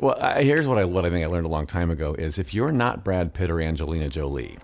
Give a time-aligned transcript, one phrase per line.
[0.00, 2.38] Well, I, here's what I what I think I learned a long time ago is
[2.38, 4.58] if you're not Brad Pitt or Angelina Jolie,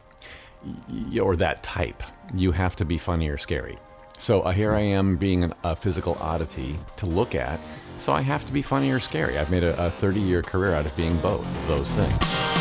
[1.20, 2.02] or that type,
[2.34, 3.78] you have to be funny or scary.
[4.16, 7.58] So uh, here I am being an, a physical oddity to look at.
[7.98, 9.38] So I have to be funny or scary.
[9.38, 12.53] I've made a 30 year career out of being both of those things.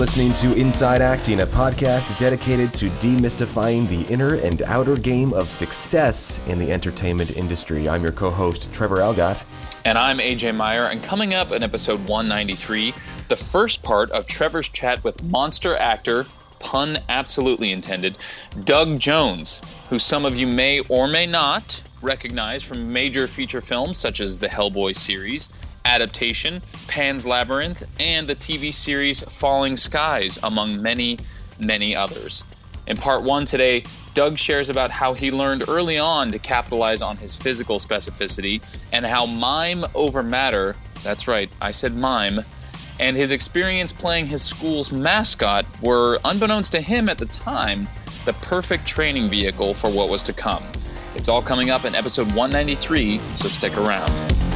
[0.00, 5.46] Listening to Inside Acting, a podcast dedicated to demystifying the inner and outer game of
[5.46, 7.86] success in the entertainment industry.
[7.86, 9.36] I'm your co host, Trevor Algatt.
[9.84, 12.94] And I'm AJ Meyer, and coming up in episode 193,
[13.28, 16.24] the first part of Trevor's chat with monster actor,
[16.60, 18.16] pun absolutely intended,
[18.64, 19.60] Doug Jones,
[19.90, 24.38] who some of you may or may not recognize from major feature films such as
[24.38, 25.50] the Hellboy series,
[25.84, 31.18] adaptation, Pan's Labyrinth, and the TV series Falling Skies, among many,
[31.58, 32.42] many others.
[32.86, 37.16] In part one today, Doug shares about how he learned early on to capitalize on
[37.16, 38.60] his physical specificity
[38.92, 42.44] and how mime over matter, that's right, I said mime,
[42.98, 47.88] and his experience playing his school's mascot were, unbeknownst to him at the time,
[48.24, 50.62] the perfect training vehicle for what was to come.
[51.14, 54.49] It's all coming up in episode 193, so stick around.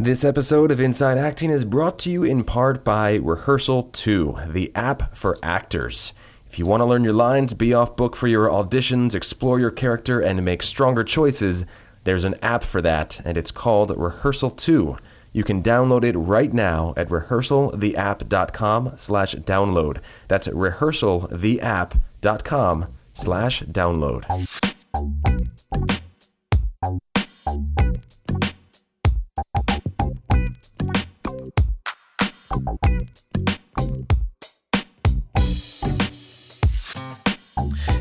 [0.00, 4.70] This episode of Inside Acting is brought to you in part by Rehearsal 2, the
[4.76, 6.12] app for actors.
[6.46, 9.72] If you want to learn your lines, be off book for your auditions, explore your
[9.72, 11.64] character, and make stronger choices,
[12.04, 14.96] there's an app for that, and it's called Rehearsal 2.
[15.32, 19.98] You can download it right now at rehearsaltheapp.com slash download.
[20.28, 24.24] That's rehearsaltheapp.com slash download.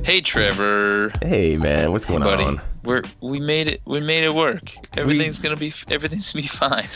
[0.04, 1.12] Hey Trevor.
[1.22, 2.44] Hey man, what's going buddy.
[2.44, 2.62] on?
[2.84, 4.62] We're we made it we made it work.
[4.96, 6.88] Everything's gonna be everything's gonna be fine.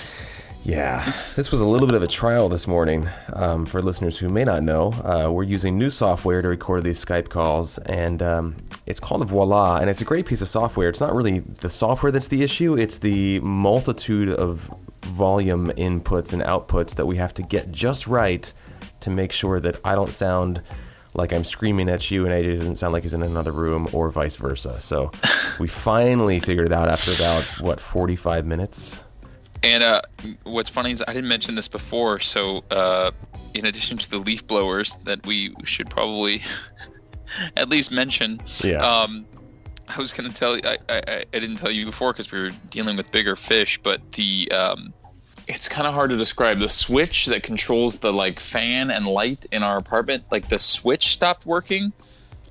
[0.64, 3.10] Yeah, this was a little bit of a trial this morning.
[3.34, 7.04] Um, for listeners who may not know, uh, we're using new software to record these
[7.04, 8.56] Skype calls, and um,
[8.86, 10.88] it's called Voila, and it's a great piece of software.
[10.88, 14.72] It's not really the software that's the issue; it's the multitude of
[15.04, 18.52] volume inputs and outputs that we have to get just right
[19.02, 20.62] to make sure that I don't sound
[21.14, 24.10] like I'm screaming at you and AJ doesn't sound like he's in another room or
[24.12, 24.80] vice versa.
[24.82, 25.12] So
[25.60, 28.96] we finally figured it out after about what 45 minutes.
[29.64, 30.02] And uh,
[30.44, 32.20] what's funny is I didn't mention this before.
[32.20, 33.12] So uh,
[33.54, 36.42] in addition to the leaf blowers that we should probably
[37.58, 38.78] at least mention, Yeah.
[38.86, 39.26] um,
[39.96, 40.64] I was going to tell you.
[40.66, 44.00] I, I, I didn't tell you before because we were dealing with bigger fish, but
[44.14, 44.94] the um,
[45.48, 46.60] it's kind of hard to describe.
[46.60, 51.08] The switch that controls the like fan and light in our apartment, like the switch
[51.08, 51.92] stopped working,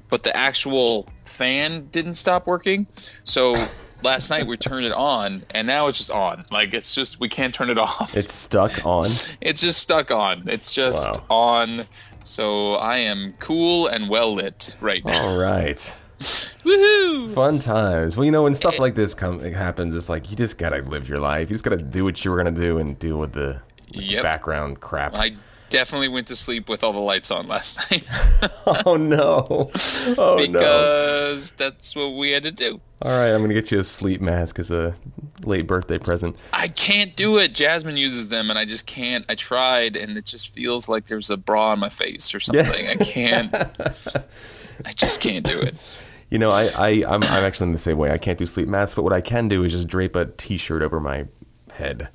[0.08, 2.86] but the actual fan didn't stop working.
[3.24, 3.66] So
[4.02, 6.42] last night we turned it on, and now it's just on.
[6.50, 8.16] Like it's just we can't turn it off.
[8.16, 9.06] It's stuck on.
[9.40, 10.48] It's just stuck on.
[10.48, 11.24] It's just Wow.
[11.30, 11.86] on.
[12.24, 15.22] So I am cool and well lit right now.
[15.22, 15.92] All right.
[16.20, 17.32] Woohoo!
[17.34, 18.16] Fun times.
[18.16, 18.81] Well, you know, when stuff eh.
[18.81, 21.48] like this come, it happens, it's like you just gotta live your life.
[21.50, 23.60] You just gotta do what you were gonna do and deal with the
[23.92, 24.22] Yep.
[24.22, 25.14] background crap.
[25.14, 25.34] I
[25.69, 28.09] definitely went to sleep with all the lights on last night
[28.86, 29.62] oh no!
[30.19, 30.47] Oh no!
[30.53, 32.80] because that's what we had to do.
[33.03, 34.94] All right, I'm gonna get you a sleep mask as a
[35.44, 36.36] late birthday present.
[36.53, 37.54] I can't do it.
[37.54, 39.25] Jasmine uses them, and I just can't.
[39.28, 42.88] I tried, and it just feels like there's a bra on my face or something.
[42.88, 43.54] I can't.
[43.54, 45.76] I just can't do it.
[46.30, 48.10] You know, I, I I'm, I'm actually in the same way.
[48.12, 50.82] I can't do sleep masks, but what I can do is just drape a t-shirt
[50.82, 51.26] over my
[51.72, 52.08] head.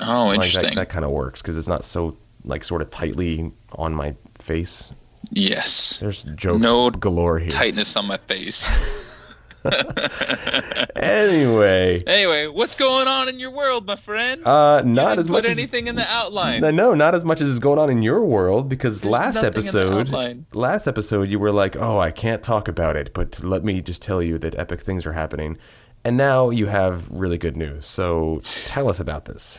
[0.00, 0.70] Oh, Like interesting.
[0.70, 4.14] that, that kind of works because it's not so like sort of tightly on my
[4.38, 4.88] face.
[5.30, 5.98] yes.
[6.00, 7.50] There's jokes No galore here.
[7.50, 8.70] Tightness on my face.
[10.96, 14.44] Anyway, Anyway, what's going on in your world, my friend?
[14.46, 16.60] uh, You not didn't as put much as anything in the outline.
[16.60, 19.34] No, no, not as much as is going on in your world because There's last
[19.36, 23.12] nothing in the episode, last episode you were like, "Oh, I can't talk about it,
[23.14, 25.56] but let me just tell you that epic things are happening."
[26.04, 27.86] And now you have really good news.
[27.86, 29.58] So tell us about this.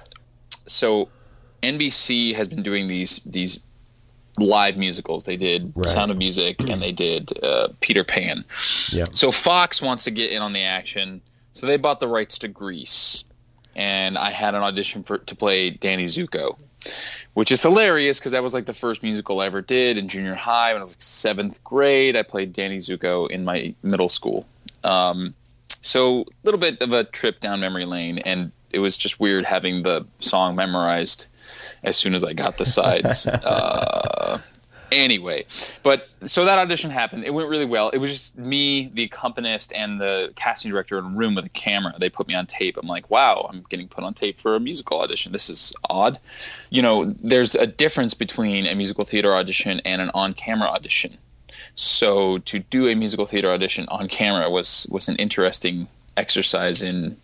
[0.65, 1.09] so
[1.63, 3.61] NBC has been doing these these
[4.37, 5.25] live musicals.
[5.25, 5.89] They did Right.
[5.89, 8.45] Sound of Music and they did uh, Peter Pan.
[8.91, 9.05] Yeah.
[9.11, 11.21] So Fox wants to get in on the action,
[11.51, 13.23] so they bought the rights to Grease,
[13.75, 16.57] and I had an audition for to play Danny Zuko,
[17.33, 20.35] which is hilarious because that was like the first musical I ever did in junior
[20.35, 22.15] high when I was like seventh grade.
[22.15, 24.45] I played Danny Zuko in my middle school,
[24.83, 25.33] Um,
[25.81, 29.45] so a little bit of a trip down memory lane, and it was just weird
[29.45, 31.27] having the song memorized
[31.83, 33.27] as soon as I got the sides.
[33.27, 34.39] uh,
[34.91, 35.45] anyway,
[35.83, 37.23] but so that audition happened.
[37.23, 37.89] It went really well.
[37.89, 41.49] It was just me, the accompanist, and the casting director in a room with a
[41.49, 41.93] camera.
[41.97, 42.77] They put me on tape.
[42.77, 45.31] I'm like, wow, I'm getting put on tape for a musical audition.
[45.31, 46.19] This is odd.
[46.69, 51.17] You know, there's a difference between a musical theater audition and an on-camera audition.
[51.75, 55.87] So to do a musical theater audition on camera was was an interesting
[56.19, 57.17] exercise in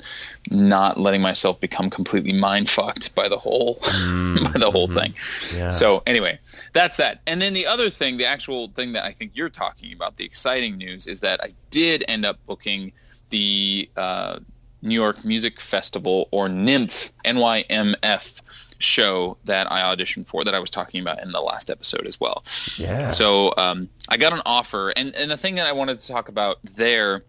[0.52, 5.12] not letting myself become completely mind fucked by the whole mm, by the whole mm-hmm.
[5.12, 5.60] thing.
[5.60, 5.70] Yeah.
[5.70, 6.40] So anyway,
[6.74, 7.22] that's that.
[7.28, 10.26] And then the other thing, the actual thing that I think you're talking about, the
[10.26, 12.94] exciting news is that I did end up booking
[13.30, 14.40] the uh,
[14.82, 18.42] New York Music Festival or NYMF NYMF
[18.80, 22.20] show that I auditioned for that I was talking about in the last episode as
[22.20, 22.44] well.
[22.78, 23.08] Yeah.
[23.08, 26.30] So um, I got an offer, and and the thing that I wanted to talk
[26.30, 27.24] about there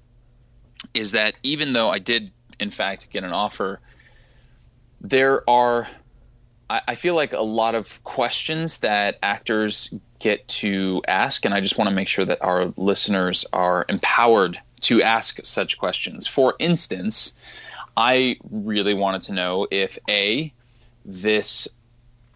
[0.94, 3.80] is that even though I did in fact get an offer,
[5.00, 5.86] there are
[6.68, 11.60] I, I feel like a lot of questions that actors get to ask, and I
[11.60, 16.26] just want to make sure that our listeners are empowered to ask such questions.
[16.26, 17.32] For instance,
[17.96, 20.52] I really wanted to know if a
[21.04, 21.68] this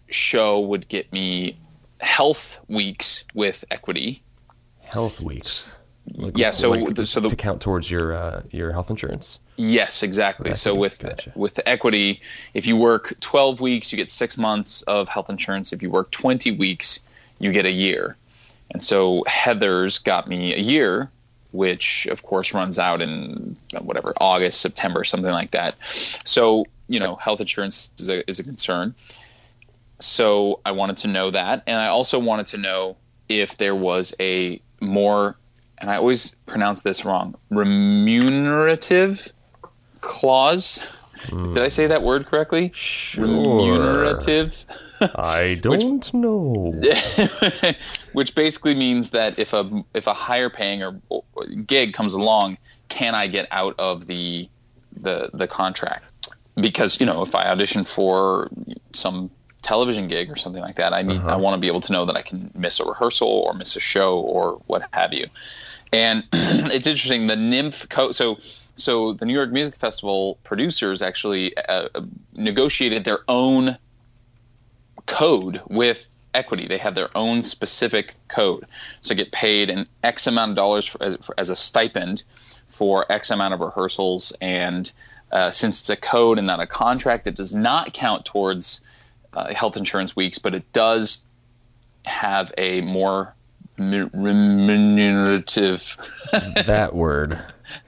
[0.09, 1.55] show would get me
[1.99, 4.23] health weeks with equity.
[4.79, 5.71] Health weeks.
[6.15, 9.39] Like, yeah, so like the, so the, to count towards your uh, your health insurance.
[9.57, 10.53] Yes, exactly.
[10.53, 11.31] so with gotcha.
[11.35, 12.21] with equity,
[12.53, 15.71] if you work 12 weeks, you get 6 months of health insurance.
[15.71, 16.99] If you work 20 weeks,
[17.39, 18.17] you get a year.
[18.71, 21.11] And so Heathers got me a year,
[21.51, 25.75] which of course runs out in whatever August, September, something like that.
[25.85, 28.95] So, you know, health insurance is a is a concern.
[29.99, 32.97] So, I wanted to know that, and I also wanted to know
[33.29, 35.35] if there was a more
[35.81, 39.33] and I always pronounce this wrong, remunerative
[40.01, 40.77] clause.
[41.25, 41.53] Mm.
[41.53, 42.71] Did I say that word correctly?
[42.73, 43.25] Sure.
[43.25, 44.63] Remunerative.
[45.15, 46.53] I don't which, know.
[48.13, 51.23] which basically means that if a if a higher paying or, or
[51.65, 52.57] gig comes along,
[52.89, 54.47] can I get out of the
[54.95, 56.05] the the contract?
[56.55, 58.49] Because you know, if I audition for
[58.93, 59.31] some
[59.63, 61.29] television gig or something like that, I need uh-huh.
[61.29, 63.75] I want to be able to know that I can miss a rehearsal or miss
[63.75, 65.27] a show or what have you.
[65.91, 67.27] And it's interesting.
[67.27, 68.37] The NYMF co- so
[68.75, 71.89] so the New York Music Festival producers actually uh,
[72.33, 73.77] negotiated their own
[75.05, 76.67] code with equity.
[76.67, 78.65] They have their own specific code,
[79.01, 82.23] so get paid an X amount of dollars for, as, for, as, a stipend
[82.69, 84.31] for X amount of rehearsals.
[84.39, 84.91] And
[85.31, 88.81] uh, since it's a code and not a contract, it does not count towards
[89.33, 91.25] uh, health insurance weeks, but it does
[92.05, 93.35] have a more
[93.77, 95.97] remunerative.
[96.65, 97.39] that word.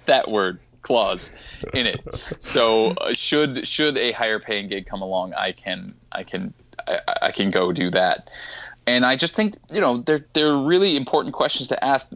[0.06, 1.32] that word clause
[1.74, 2.02] in it.
[2.40, 6.54] So uh, should should a higher paying gig come along, I can I can
[6.88, 8.30] I, I, can go do that.
[8.86, 12.10] And I just think you know they're they're really important questions to ask.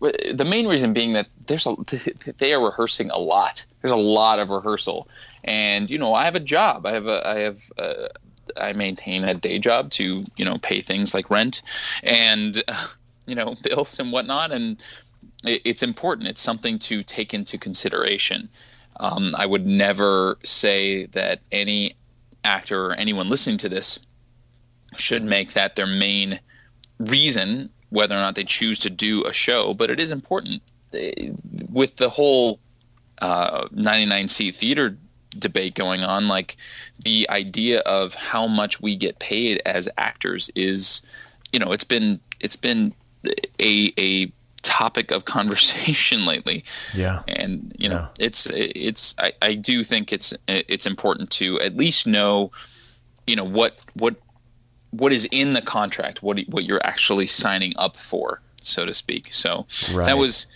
[0.00, 1.76] The main reason being that there's a
[2.38, 3.64] they are rehearsing a lot.
[3.80, 5.08] There's a lot of rehearsal,
[5.44, 6.84] and you know I have a job.
[6.84, 7.62] I have a I have.
[7.78, 8.08] A,
[8.56, 11.60] I maintain a day job to you know pay things like rent,
[12.02, 12.64] and
[13.28, 14.78] you know bills and whatnot, and
[15.44, 16.28] it, it's important.
[16.28, 18.48] It's something to take into consideration.
[19.00, 21.94] Um, I would never say that any
[22.44, 23.98] actor or anyone listening to this
[24.96, 26.40] should make that their main
[26.98, 30.62] reason whether or not they choose to do a show, but it is important.
[31.70, 32.60] With the whole
[33.20, 34.96] uh, 99 theater
[35.38, 36.56] debate going on, like
[37.04, 41.02] the idea of how much we get paid as actors is,
[41.52, 42.92] you know, it's been it's been
[43.60, 44.32] a a
[44.62, 46.64] topic of conversation lately.
[46.94, 47.22] Yeah.
[47.26, 48.26] And you know, yeah.
[48.26, 52.50] it's it's I, I do think it's it's important to at least know,
[53.26, 54.16] you know, what what
[54.90, 59.32] what is in the contract, what what you're actually signing up for, so to speak.
[59.32, 60.06] So right.
[60.06, 60.46] that was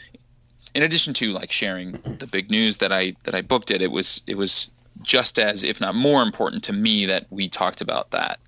[0.75, 3.91] in addition to like sharing the big news that I that I booked it, it
[3.91, 4.71] was it was
[5.03, 8.39] just as if not more important to me that we talked about that.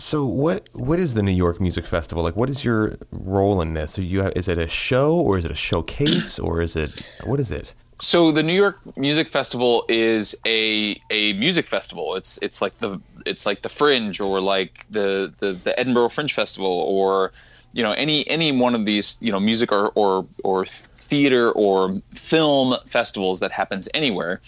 [0.00, 2.34] So what what is the New York Music Festival like?
[2.34, 3.98] What is your role in this?
[3.98, 7.38] Are you is it a show or is it a showcase or is it what
[7.38, 7.74] is it?
[8.00, 12.16] So the New York Music Festival is a a music festival.
[12.16, 16.32] It's it's like the it's like the Fringe or like the the, the Edinburgh Fringe
[16.32, 17.32] Festival or
[17.74, 22.00] you know any any one of these you know music or or, or theater or
[22.14, 24.40] film festivals that happens anywhere.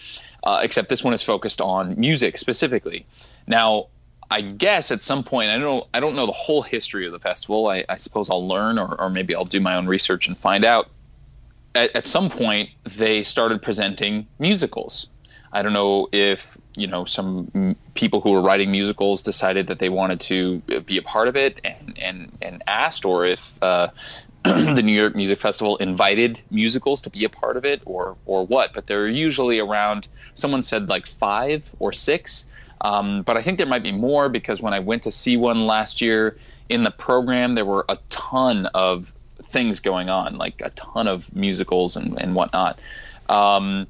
[0.45, 3.05] Uh, except this one is focused on music specifically.
[3.47, 3.87] Now,
[4.31, 7.19] I guess at some point I don't I don't know the whole history of the
[7.19, 7.67] festival.
[7.67, 10.65] I, I suppose I'll learn, or, or maybe I'll do my own research and find
[10.65, 10.89] out.
[11.75, 15.09] at, at some point they started presenting musicals.
[15.51, 19.89] I don't know if you know some people who were writing musicals decided that they
[19.89, 23.89] wanted to be a part of it and and and asked, or if uh,
[24.43, 28.45] the New York Music Festival invited musicals to be a part of it, or or
[28.45, 28.73] what.
[28.73, 30.07] But they're usually around.
[30.33, 32.47] Someone said like five or six.
[32.83, 35.65] Um, but I think there might be more because when I went to see one
[35.65, 36.37] last year
[36.69, 41.33] in the program, there were a ton of things going on, like a ton of
[41.35, 42.79] musicals and, and whatnot.
[43.29, 43.87] Um,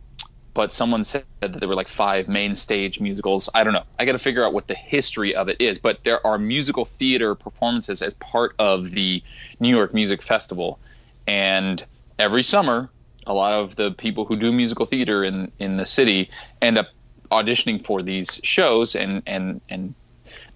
[0.53, 3.49] but someone said that there were like five main stage musicals.
[3.55, 3.83] I don't know.
[3.99, 5.79] I got to figure out what the history of it is.
[5.79, 9.23] But there are musical theater performances as part of the
[9.59, 10.79] New York Music Festival,
[11.25, 11.83] and
[12.19, 12.89] every summer,
[13.25, 16.29] a lot of the people who do musical theater in in the city
[16.61, 16.89] end up
[17.33, 19.93] auditioning for these shows and and and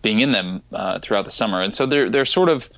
[0.02, 1.62] being in them uh, throughout the summer.
[1.62, 2.70] And so they're they're sort of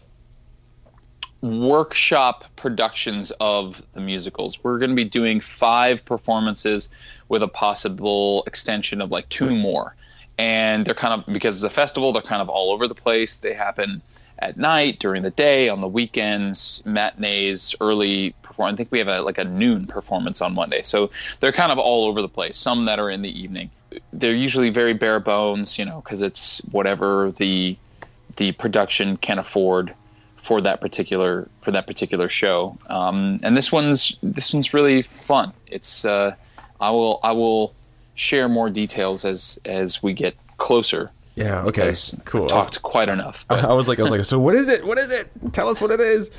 [1.41, 4.61] workshop productions of the musicals.
[4.63, 6.89] We're going to be doing five performances
[7.29, 9.95] with a possible extension of like two more.
[10.37, 13.37] And they're kind of because it's a festival, they're kind of all over the place.
[13.37, 14.01] They happen
[14.39, 18.73] at night, during the day, on the weekends, matinees, early perform.
[18.73, 20.81] I think we have a like a noon performance on Monday.
[20.81, 22.57] So they're kind of all over the place.
[22.57, 23.69] Some that are in the evening.
[24.13, 27.77] They're usually very bare bones, you know, because it's whatever the
[28.37, 29.93] the production can afford
[30.35, 32.77] for that particular for that particular show.
[32.87, 35.51] Um, and this one's this one's really fun.
[35.67, 36.35] It's uh,
[36.79, 37.73] I will I will
[38.15, 41.11] share more details as as we get closer.
[41.35, 41.63] Yeah.
[41.63, 41.89] Okay.
[42.25, 42.43] Cool.
[42.43, 43.45] I've talked quite enough.
[43.49, 44.85] I, but- I was like, I was like, so what is it?
[44.85, 45.29] What is it?
[45.53, 46.29] Tell us what it is.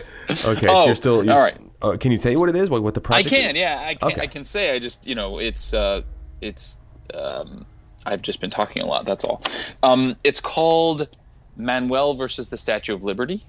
[0.44, 0.66] Okay.
[0.66, 1.24] so Oh, you're still.
[1.24, 1.56] You're, all right.
[1.80, 2.68] Uh, can you say what it is?
[2.68, 3.56] What, what the I project can, is?
[3.56, 4.12] yeah, I can.
[4.12, 4.20] Okay.
[4.20, 4.74] I can say.
[4.74, 6.02] I just, you know, it's, uh,
[6.42, 6.78] it's.
[7.14, 7.64] Um,
[8.06, 9.04] I've just been talking a lot.
[9.04, 9.42] That's all.
[9.82, 11.08] Um, it's called
[11.56, 13.44] Manuel versus the Statue of Liberty,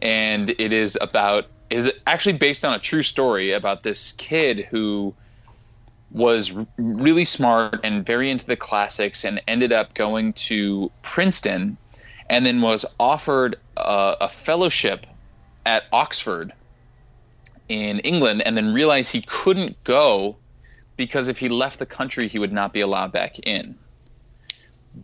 [0.00, 5.14] and it is about is actually based on a true story about this kid who
[6.10, 11.76] was really smart and very into the classics and ended up going to Princeton
[12.30, 15.06] and then was offered a, a fellowship
[15.66, 16.52] at Oxford
[17.68, 20.36] in England and then realized he couldn't go
[20.96, 23.76] because if he left the country he would not be allowed back in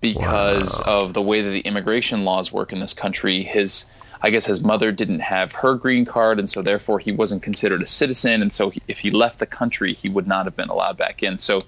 [0.01, 3.87] because of the way that the immigration laws work in this country his
[4.23, 7.83] I guess his mother didn't have her green card, and so therefore he wasn't considered
[7.83, 8.43] a citizen.
[8.43, 11.23] And so he, if he left the country, he would not have been allowed back
[11.23, 11.39] in.
[11.39, 11.59] So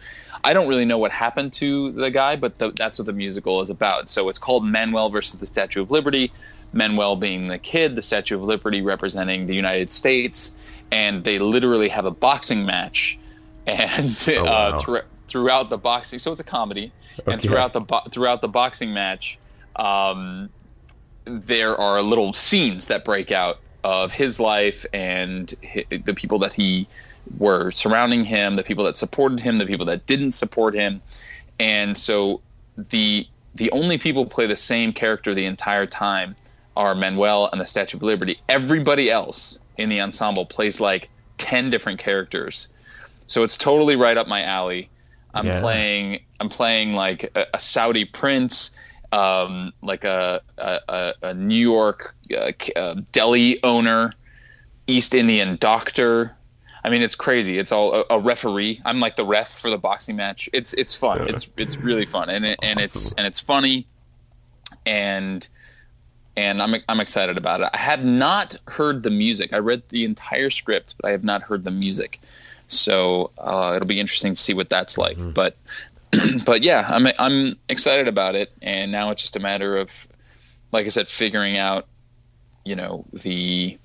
[0.45, 3.63] I don't really know what happened to the guy, but the, that's what the musical
[3.63, 4.11] is about.
[4.11, 6.31] So it's called Manuel versus the Statue of Liberty.
[6.75, 10.57] Manuel being the kid, the Statue of Liberty representing the United States,
[10.91, 13.19] and they literally have a boxing match,
[13.67, 14.51] and Oh, wow.
[14.51, 16.93] uh, thr- throughout the boxing, so it's a comedy,
[17.27, 19.39] and throughout the bo- throughout the boxing match.
[19.77, 20.51] Um,
[21.25, 26.53] there are little scenes that break out of his life and hi the people that
[26.55, 26.87] he
[27.39, 31.01] were surrounding him, the people that supported him, the people that didn't support him,
[31.61, 32.41] and so
[32.77, 36.35] the the only people who play the same character the entire time
[36.77, 38.39] are Manuel and the Statue of Liberty.
[38.49, 42.69] Everybody else in the ensemble plays like ten different characters,
[43.33, 44.91] so it's totally right up my alley.
[45.33, 45.61] I'm Yeah.
[45.61, 48.73] playing I'm playing like a, a Saudi prince,
[49.11, 54.11] um, like a a, a, New York uh, uh, deli owner,
[54.87, 56.37] East Indian doctor.
[56.85, 57.59] I mean, it's crazy.
[57.59, 58.81] It's all a, a referee.
[58.85, 60.51] I'm like the ref for the boxing match.
[60.53, 61.27] It's it's fun.
[61.29, 63.87] It's it's really fun, and it, and it's and it's funny,
[64.85, 65.49] and
[66.37, 67.71] and I'm I'm excited about it.
[67.73, 69.55] I have not heard the music.
[69.55, 72.21] I read the entire script, but I have not heard the music.
[72.73, 75.19] So uh, it'll be interesting to see what that's like.
[75.35, 75.57] But
[76.47, 80.07] but yeah, I'm I'm excited about it, and now it's just a matter of,
[80.73, 81.87] like I said, figuring out,
[82.65, 83.79] you know, the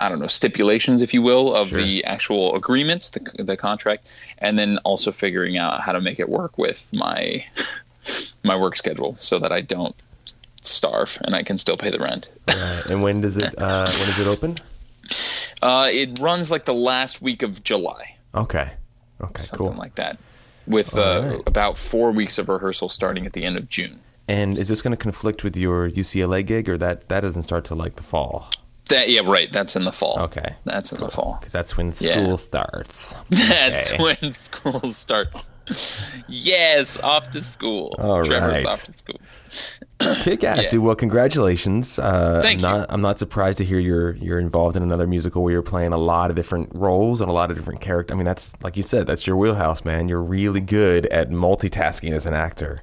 [0.00, 1.82] I don't know stipulations, if you will, of Sure.
[1.82, 4.06] the actual agreement, the the contract,
[4.38, 7.44] and then also figuring out how to make it work with my
[8.44, 9.94] my work schedule so that I don't
[10.62, 12.28] starve and I can still pay the rent.
[12.48, 12.86] Right.
[12.90, 13.60] And when does it?
[13.60, 14.56] Uh, when does it open?
[15.66, 18.16] Uh, it runs like the last week of July.
[18.34, 18.70] Okay.
[19.20, 19.32] Okay.
[19.34, 19.44] Cool.
[19.44, 19.76] Something Cool.
[19.76, 20.18] like that,
[20.66, 21.42] with uh, right.
[21.46, 23.98] about four weeks of rehearsal starting at the end of June.
[24.28, 27.64] And is this going to conflict with your UCLA gig, or that that doesn't start
[27.64, 28.50] till like the fall?
[28.88, 29.50] That yeah, right.
[29.52, 30.18] That's in the fall.
[30.20, 30.54] Okay.
[30.64, 31.38] that's in the fall.
[31.40, 32.36] Because that's when school Yeah.
[32.36, 33.14] starts.
[33.30, 34.02] That's Okay.
[34.22, 35.52] when school starts.
[36.28, 37.92] yes, off to school.
[37.98, 38.66] All Trevor's right.
[38.66, 39.18] off to school.
[40.22, 40.70] Kick ass, Yeah.
[40.70, 40.82] dude.
[40.82, 41.98] Well, congratulations.
[41.98, 42.78] Uh, Thank I'm you.
[42.78, 45.92] not, I'm not surprised to hear you're you're involved in another musical where you're playing
[45.92, 48.14] a lot of different roles and a lot of different characters.
[48.14, 50.08] I mean, that's like you said, that's your wheelhouse, man.
[50.08, 52.82] You're really good at multitasking as an actor.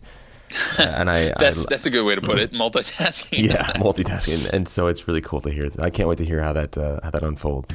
[0.80, 2.52] And I, That's I, that's a good way to put it.
[2.64, 3.44] Multitasking.
[3.46, 5.70] yeah, multitasking, and so it's really cool to hear.
[5.80, 7.70] I can't wait to hear how that uh, how that unfolds.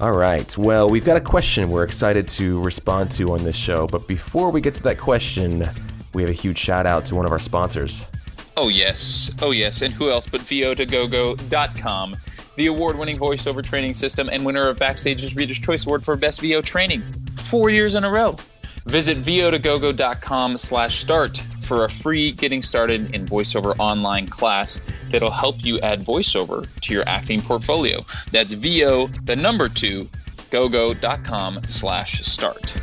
[0.00, 0.56] All right.
[0.58, 3.86] Well, we've got a question we're excited to respond to on this show.
[3.86, 5.68] But before we get to that question,
[6.12, 8.04] we have a huge shout out to one of our sponsors.
[8.56, 9.30] Oh, yes.
[9.40, 9.80] Oh, yes.
[9.82, 12.16] And who else but VO2GoGo.com,
[12.56, 16.40] the award winning voiceover training system and winner of Backstage's Reader's Choice Award for Best
[16.40, 17.02] VO Training
[17.36, 18.36] four years in a row.
[18.86, 21.40] Visit VO2GoGo.com slash start
[21.84, 27.08] a free getting started in voiceover online class that'll help you add voiceover to your
[27.08, 28.04] acting portfolio.
[28.30, 30.08] That's VO, the number two,
[30.50, 32.80] gogo.com slash start.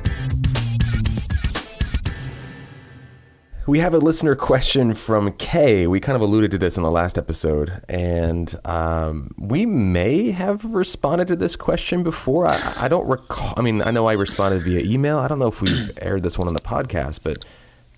[3.69, 5.85] We have a listener question from Kay.
[5.85, 10.65] We kind of alluded to this in the last episode, and um, we may have
[10.65, 12.47] responded to this question before.
[12.47, 13.53] I, I, don't recall.
[13.57, 15.19] I mean, I know I responded via email.
[15.19, 17.45] I don't know if we've aired this one on the podcast, but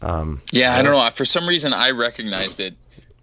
[0.01, 1.09] um, yeah, I don't know.
[1.11, 2.75] For some reason, I recognized it.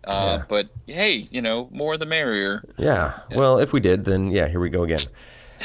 [0.05, 0.45] Uh, yeah.
[0.49, 2.63] But hey, you know, more the merrier.
[2.77, 3.21] Yeah.
[3.31, 3.37] yeah.
[3.37, 5.01] Well, if we did, then yeah, here we go again.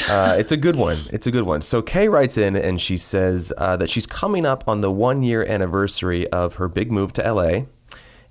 [0.09, 0.97] Uh, it's a good one.
[1.11, 1.61] It's a good one.
[1.61, 5.21] So Kay writes in and she says uh, that she's coming up on the one
[5.23, 7.65] year anniversary of her big move to LA,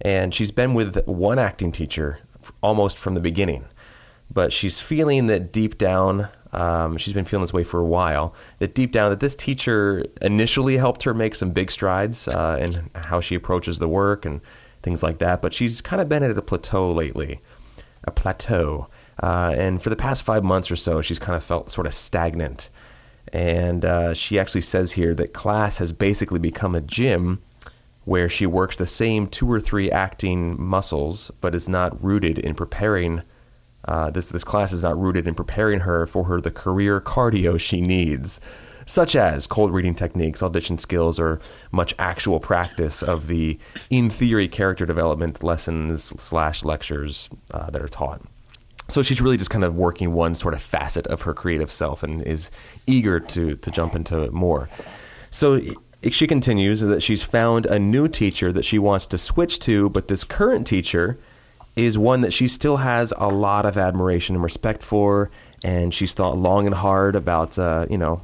[0.01, 2.19] and she's been with one acting teacher
[2.63, 3.65] almost from the beginning.
[4.31, 8.35] But she's feeling that deep down, um, she's been feeling this way for a while.
[8.59, 12.91] That deep down, that this teacher initially helped her make some big strides uh, in
[12.95, 14.41] how she approaches the work and
[14.83, 15.41] things like that.
[15.41, 17.41] But she's kind of been at a plateau lately,
[18.05, 18.89] a plateau.
[19.23, 21.95] Uh, and for the past five months or so, she's kind of felt sort of
[21.95, 22.69] stagnant.
[23.33, 27.41] And uh, she actually says here that class has basically become a gym
[28.05, 32.55] where she works the same two or three acting muscles, but is not rooted in
[32.55, 33.23] preparing.
[33.87, 37.59] Uh, this this class is not rooted in preparing her for her the career cardio
[37.59, 38.41] she needs,
[38.87, 41.41] such as cold reading techniques, audition skills, or
[41.73, 43.59] much actual practice of the
[43.91, 48.23] in theory character development lessons slash lectures uh, that are taught.
[48.89, 52.03] So she's really just kind of working one sort of facet of her creative self
[52.03, 52.51] and is
[52.87, 54.69] eager to to jump into more.
[55.31, 55.61] So
[56.11, 60.09] she continues that she's found a new teacher that she wants to switch to, but
[60.09, 61.19] this current teacher
[61.77, 65.31] is one that she still has a lot of admiration and respect for,
[65.63, 68.23] and she's thought long and hard about uh, you know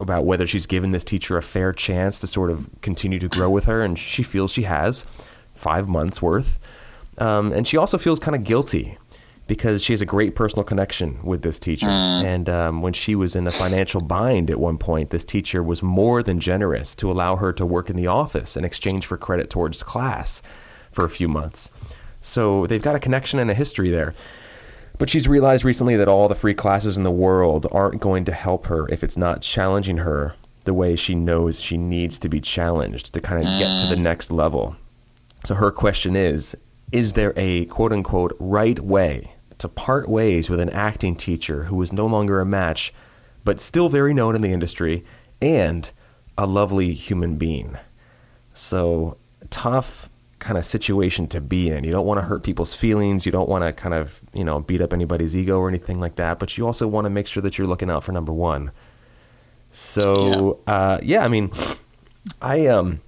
[0.00, 3.50] about whether she's given this teacher a fair chance to sort of continue to grow
[3.50, 5.04] with her, and she feels she has
[5.54, 6.58] five months worth.
[7.18, 8.96] Um, and she also feels kind of guilty
[9.48, 11.86] because she has a great personal connection with this teacher.
[11.86, 12.24] Mm.
[12.24, 15.82] And um, when she was in a financial bind at one point, this teacher was
[15.82, 19.50] more than generous to allow her to work in the office in exchange for credit
[19.50, 20.42] towards class
[20.92, 21.70] for a few months.
[22.20, 24.14] So they've got a connection and a history there.
[24.98, 28.32] But she's realized recently that all the free classes in the world aren't going to
[28.32, 32.40] help her if it's not challenging her the way she knows she needs to be
[32.40, 33.58] challenged to kind of mm.
[33.58, 34.02] get to the mm.
[34.02, 34.76] next level.
[35.44, 36.56] So her question is
[36.90, 41.80] Is there a quote unquote right way to part ways with an acting teacher who
[41.82, 42.94] is no longer a match,
[43.44, 45.04] but still very known in the industry
[45.42, 45.90] and
[46.36, 47.76] a lovely human being.
[48.54, 49.16] So,
[49.50, 51.84] tough kind of situation to be in.
[51.84, 53.26] You don't want to hurt people's feelings.
[53.26, 56.16] You don't want to kind of, you know, beat up anybody's ego or anything like
[56.16, 56.38] that.
[56.38, 58.70] But you also want to make sure that you're looking out for number one.
[59.70, 61.50] So, yeah, uh, yeah I mean,
[62.40, 63.00] I um,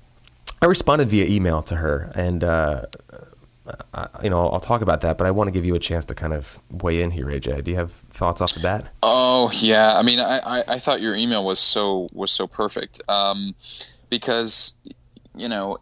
[0.62, 2.86] I responded via email to her, and uh,
[3.94, 6.04] uh, you know, I'll talk about that, but I want to give you a chance
[6.06, 7.64] to kind of weigh in here, AJ.
[7.64, 8.86] Do you have thoughts off the bat?
[9.02, 13.00] Oh yeah, I mean, I, I, I thought your email was so was so perfect
[13.08, 13.54] um,
[14.08, 14.74] because
[15.34, 15.78] you know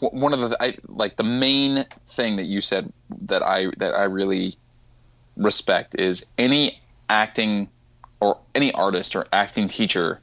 [0.00, 4.04] one of the I, like the main thing that you said that I that I
[4.04, 4.56] really
[5.36, 7.68] respect is any acting
[8.20, 10.20] or any artist or acting teacher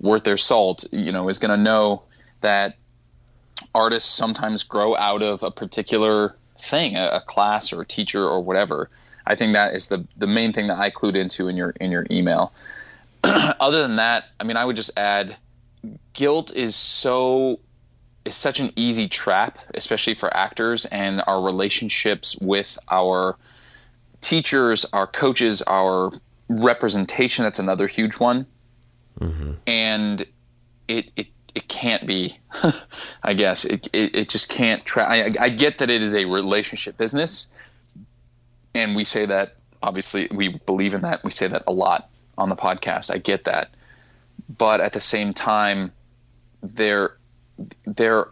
[0.00, 2.02] worth their salt, you know, is going to know
[2.42, 2.76] that
[3.74, 8.42] artists sometimes grow out of a particular thing, a, a class or a teacher or
[8.42, 8.90] whatever.
[9.26, 11.90] I think that is the the main thing that I clued into in your in
[11.90, 12.52] your email.
[13.24, 15.36] Other than that, I mean, I would just add,
[16.12, 17.58] guilt is so
[18.26, 23.36] is such an easy trap, especially for actors and our relationships with our
[24.20, 26.12] teachers, our coaches, our
[26.48, 27.44] representation.
[27.44, 28.46] That's another huge one,
[29.20, 29.52] mm-hmm.
[29.66, 30.26] and
[30.88, 32.38] it it it can't be.
[33.22, 34.84] I guess it, it, it just can't.
[34.84, 37.48] Tra- I, I get that it is a relationship business,
[38.74, 41.24] and we say that obviously we believe in that.
[41.24, 43.12] We say that a lot on the podcast.
[43.12, 43.70] I get that,
[44.58, 45.92] but at the same time,
[46.62, 47.16] there
[47.84, 48.28] there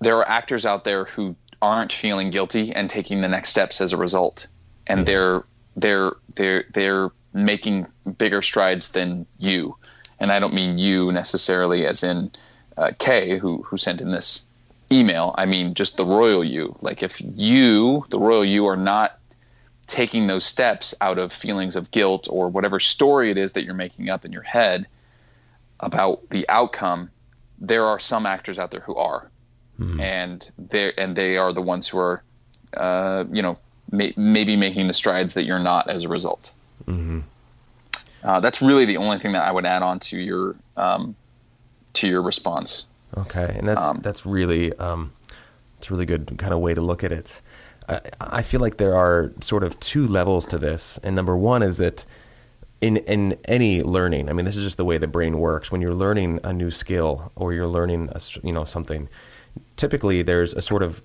[0.00, 3.92] there are actors out there who aren't feeling guilty and taking the next steps as
[3.92, 4.46] a result,
[4.86, 5.44] and they're
[5.76, 7.86] they're they're they're making
[8.18, 9.76] bigger strides than you
[10.20, 12.30] and I don't mean you necessarily as in
[12.76, 14.46] uh, Kay, who who sent in this
[14.92, 15.34] email.
[15.36, 16.76] I mean just the royal you.
[16.82, 19.18] Like if you, the royal you, are not
[19.86, 23.74] taking those steps out of feelings of guilt or whatever story it is that you're
[23.74, 24.86] making up in your head
[25.80, 27.10] about the outcome,
[27.60, 29.30] there are some actors out there who are,
[29.78, 30.00] mm-hmm.
[30.00, 32.22] and they and they are the ones who are,
[32.76, 33.58] uh, you know,
[33.90, 36.52] may, maybe making the strides that you're not as a result.
[36.86, 37.20] Mm-hmm.
[38.22, 41.14] Uh, that's really the only thing that I would add on to your um,
[41.94, 42.86] to your response.
[43.16, 45.12] Okay, and that's um, that's really um,
[45.78, 47.40] it's a really good kind of way to look at it.
[47.88, 51.62] I, I feel like there are sort of two levels to this, and number one
[51.62, 52.04] is that
[52.80, 55.70] in in any learning, I mean, this is just the way the brain works.
[55.70, 59.08] When you're learning a new skill or you're learning, a, you know, something,
[59.76, 61.02] typically there's a sort of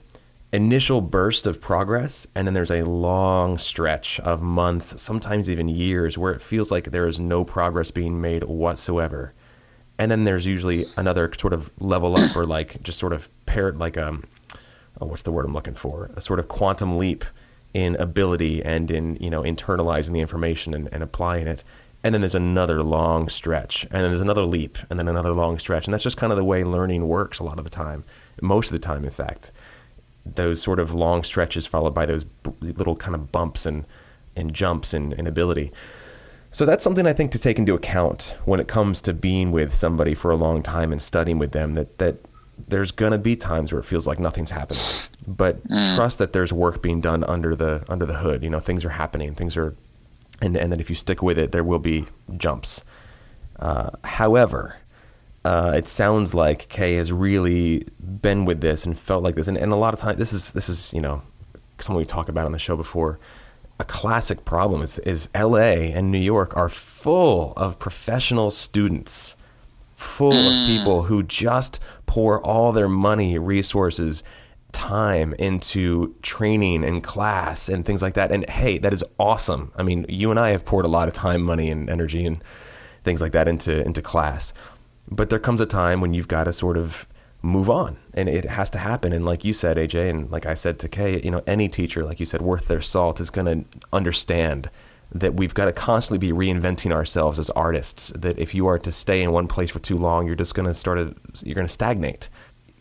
[0.54, 6.18] initial burst of progress, and then there's a long stretch of months, sometimes even years,
[6.18, 9.34] where it feels like there is no progress being made whatsoever.
[9.98, 13.78] And then there's usually another sort of level up, or like just sort of paired,
[13.78, 14.24] like um,
[15.02, 16.10] oh, what's the word I'm looking for?
[16.16, 17.26] A sort of quantum leap
[17.76, 21.64] in ability and in you know internalizing the information and, and applying it.
[22.04, 25.58] And then there's another long stretch, and then there's another leap, and then another long
[25.58, 28.04] stretch, and that's just kind of the way learning works a lot of the time,
[28.42, 29.52] most of the time, in fact
[30.26, 32.26] those sort of long stretches followed by those
[32.62, 33.86] little kind of bumps and,
[34.36, 35.72] and jumps in, in ability.
[36.52, 39.74] So that's something I think to take into account when it comes to being with
[39.74, 42.18] somebody for a long time and studying with them that, that
[42.68, 44.82] there's going to be times where it feels like nothing's happening.
[45.28, 45.96] But mm.
[45.96, 48.44] trust that there's work being done under the under the hood.
[48.44, 49.36] You know, things are happening.
[49.36, 49.76] Things are
[50.42, 52.06] and and that if you stick with it, there will be
[52.38, 52.82] jumps.
[53.60, 54.76] Uh, however,
[55.44, 59.58] uh, it sounds like Kay has really been with this and felt like this, and,
[59.58, 61.22] and a lot of times this is this is you know
[61.80, 63.20] something we talked about on the show before.
[63.80, 65.92] A classic problem is is L.A.
[65.92, 69.35] and New York are full of professional students,
[69.96, 70.66] full of mm.
[70.68, 74.24] people who just pour all their money, resources,
[74.72, 78.32] time into training and class and things like that.
[78.32, 79.72] And hey, that is awesome.
[79.76, 82.44] I mean, you and I have poured a lot of time, money, and energy and
[83.04, 84.52] things like that into into class
[85.10, 87.08] but there comes a time when you've got to sort of
[87.42, 90.56] move on and it has to happen and like you said aj and like i
[90.56, 93.46] said to kay you know any teacher like you said worth their salt is going
[93.46, 94.70] to understand
[95.14, 98.92] that we've got to constantly be reinventing ourselves as artists that if you are to
[98.92, 101.16] stay in one place for too long you're just going to start to
[101.46, 102.30] you're going to stagnate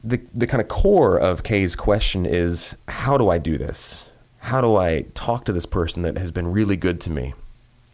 [0.03, 4.05] the the kind of core of kay's question is how do i do this
[4.39, 7.35] how do i talk to this person that has been really good to me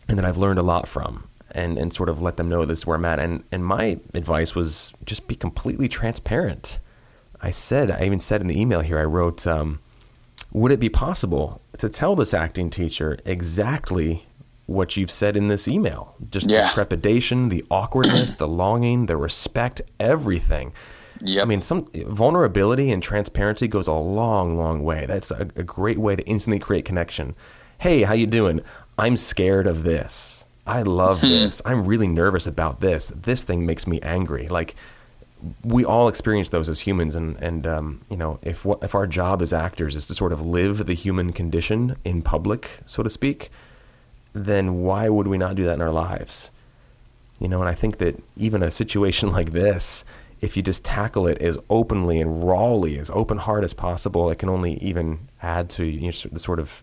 [0.09, 2.81] and that i've learned a lot from and, and sort of let them know this
[2.81, 3.19] is where I'm at.
[3.19, 6.79] And, and my advice was just be completely transparent.
[7.41, 9.81] I said, I even said in the email here, I wrote, um,
[10.53, 14.27] would it be possible to tell this acting teacher exactly
[14.67, 16.15] what you've said in this email?
[16.31, 16.69] Just yeah.
[16.69, 20.73] the trepidation, the awkwardness, the longing, the respect, everything.
[21.23, 21.43] Yep.
[21.43, 25.05] I mean, some vulnerability and transparency goes a long, long way.
[25.07, 27.35] That's a, a great way to instantly create connection.
[27.79, 28.63] Hey, how you doing?
[28.97, 30.41] I'm scared of this
[30.71, 31.29] I love hmm.
[31.29, 31.61] this.
[31.65, 33.11] I'm really nervous about this.
[33.15, 34.49] This thing makes me angry.
[34.49, 34.77] Like
[35.65, 39.07] we all experience those as humans, and and um, you know if what if our
[39.07, 43.11] job as actors is to sort of live the human condition in public, so to
[43.11, 43.51] speak,
[44.33, 46.51] then why would we not do that in our lives?
[47.39, 50.05] You know, and I think that even a situation like this,
[50.41, 54.39] if you just tackle it as openly and rawly, as open heart as possible, it
[54.39, 56.83] can only even add to you know, the sort of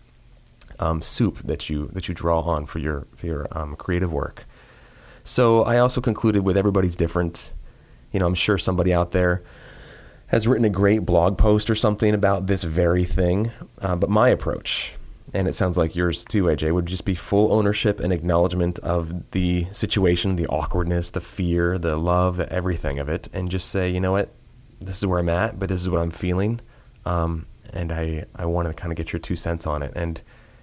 [0.78, 4.44] um, soup that you that you draw on for your for your um, creative work.
[5.24, 7.50] So I also concluded with everybody's different.
[8.12, 9.42] You know, I'm sure somebody out there
[10.28, 13.50] has written a great blog post or something about this very thing.
[13.80, 14.92] Uh, but my approach,
[15.34, 19.30] and it sounds like yours too, AJ, would just be full ownership and acknowledgement of
[19.30, 24.00] the situation, the awkwardness, the fear, the love, everything of it, and just say, you
[24.00, 24.30] know what,
[24.80, 26.60] this is where I'm at, but this is what I'm feeling,
[27.04, 30.20] um, and I I want to kind of get your two cents on it, and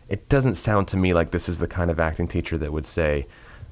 [0.07, 2.85] it doesn't sound to me like this is the kind of acting teacher that would
[2.85, 3.27] say,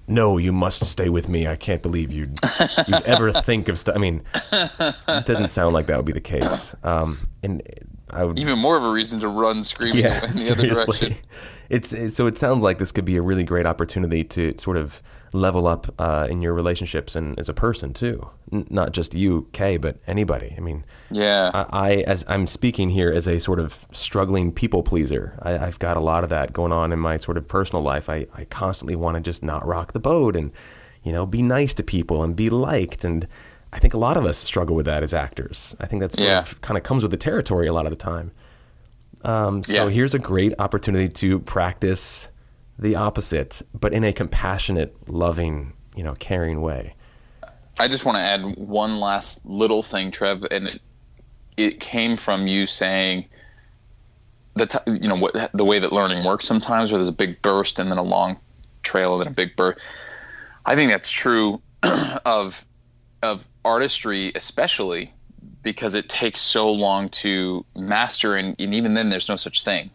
[0.08, 1.48] "No, you must stay with me.
[1.48, 2.40] I can't believe you'd,
[2.88, 6.22] you'd ever think of stuff." I mean, it doesn't sound like that would be the
[6.22, 6.76] case.
[6.84, 7.62] Um, and
[8.10, 10.52] I would even more of a reason to run screaming yeah, in the seriously.
[10.70, 11.16] other direction.
[11.70, 14.78] It's, it's so it sounds like this could be a really great opportunity to sort
[14.78, 15.02] of
[15.34, 18.30] level up uh, in your relationships and as a person too.
[18.52, 20.54] N- not just you, Kay, but anybody.
[20.58, 21.52] I mean, yeah.
[21.54, 25.80] I, I, as I'm speaking here as a sort of struggling people pleaser, I, have
[25.80, 28.10] got a lot of that going on in my sort of personal life.
[28.10, 30.52] I, I constantly want to just not rock the boat and
[31.04, 33.28] you know be nice to people and be liked and.
[33.72, 35.76] I think a lot of us struggle with that as actors.
[35.80, 36.46] I think that's yeah.
[36.62, 38.32] kind of comes with the territory a lot of the time.
[39.24, 39.90] Um, so yeah.
[39.90, 42.28] here's a great opportunity to practice
[42.78, 46.96] the opposite, but in a compassionate, loving, you know, caring way.
[47.80, 50.82] I just want to add one last little thing, Trev, and it,
[51.58, 53.26] it came from you saying
[54.56, 57.42] the t- you know what the way that learning works sometimes, where there's a big
[57.42, 58.38] burst and then a long
[58.84, 59.80] trail and then a big burst.
[60.66, 61.62] I think that's true
[62.26, 62.66] of
[63.24, 65.12] of artistry, especially
[65.64, 69.90] because it takes so long to master, and, and even then, there's no such thing.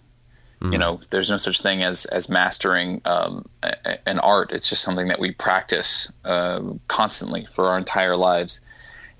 [0.61, 0.73] Mm-hmm.
[0.73, 4.51] You know, there's no such thing as as mastering um, a, an art.
[4.53, 8.61] It's just something that we practice uh, constantly for our entire lives.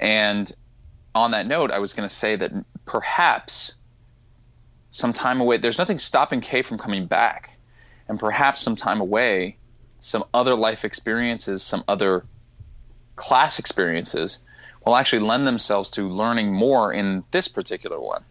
[0.01, 0.53] And
[1.15, 2.53] on that note, I was going to say that
[2.87, 3.77] perhaps
[4.91, 7.51] some time away, there's nothing stopping Kay from coming back,
[8.09, 9.57] and perhaps some time away,
[10.01, 12.25] some other life experiences, some other
[13.17, 14.41] class experiences
[14.85, 18.25] will actually lend themselves to learning more in this particular one.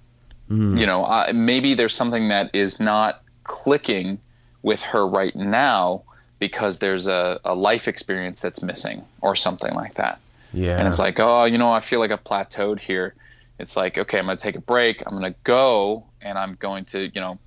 [0.50, 0.80] Mm.
[0.80, 4.20] You know, uh, maybe there's something that is not clicking
[4.62, 6.04] with her right now
[6.40, 10.20] because there's a, a life experience that's missing or something like that.
[10.54, 10.78] Yeah.
[10.78, 13.16] And it's like, oh, you know, I feel like I've plateaued here.
[13.60, 15.04] It's like, okay, I'm going to take a break.
[15.06, 17.40] I'm going to go and I'm going to, you know,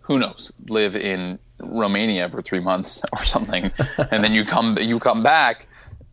[0.00, 3.70] who knows, live in Romania for three months or something.
[4.10, 5.66] and then you come, you come back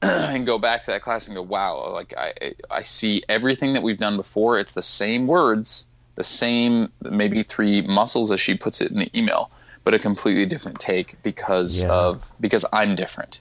[0.29, 3.83] and go back to that class and go, wow, like I, I see everything that
[3.83, 4.59] we've done before.
[4.59, 9.17] It's the same words, the same maybe three muscles as she puts it in the
[9.17, 9.51] email,
[9.83, 11.89] but a completely different take because yeah.
[11.89, 13.39] of because I'm different.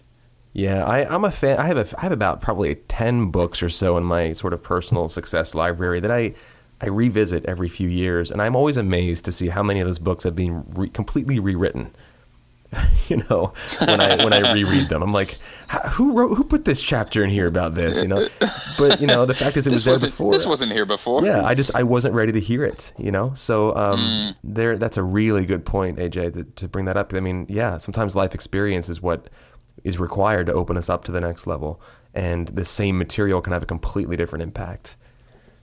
[0.53, 1.59] Yeah, I, I'm a fan.
[1.59, 4.63] I have a, I have about probably ten books or so in my sort of
[4.63, 6.35] personal success library that I
[6.81, 9.99] I revisit every few years, and I'm always amazed to see how many of those
[9.99, 11.95] books have been re- completely rewritten.
[13.09, 13.53] you know,
[13.87, 15.39] when I when I reread them, I'm like,
[15.91, 18.01] who wrote who put this chapter in here about this?
[18.03, 18.29] You know,
[18.79, 20.33] but you know the fact is it was there before.
[20.33, 21.25] This wasn't here before.
[21.25, 22.93] Yeah, I just I wasn't ready to hear it.
[22.99, 24.37] You know, so um, mm.
[24.45, 27.13] there that's a really good point, AJ, to, to bring that up.
[27.15, 29.29] I mean, yeah, sometimes life experience is what
[29.83, 31.81] is required to open us up to the next level,
[32.13, 34.97] and the same material can have a completely different impact.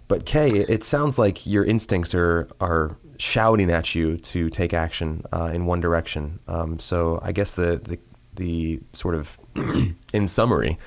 [0.08, 5.23] But Kay, it sounds like your instincts are are shouting at you to take action
[5.31, 6.39] uh, in one direction.
[6.47, 7.99] Um, so I guess the, the
[8.36, 9.38] the sort of
[10.13, 10.79] in summary,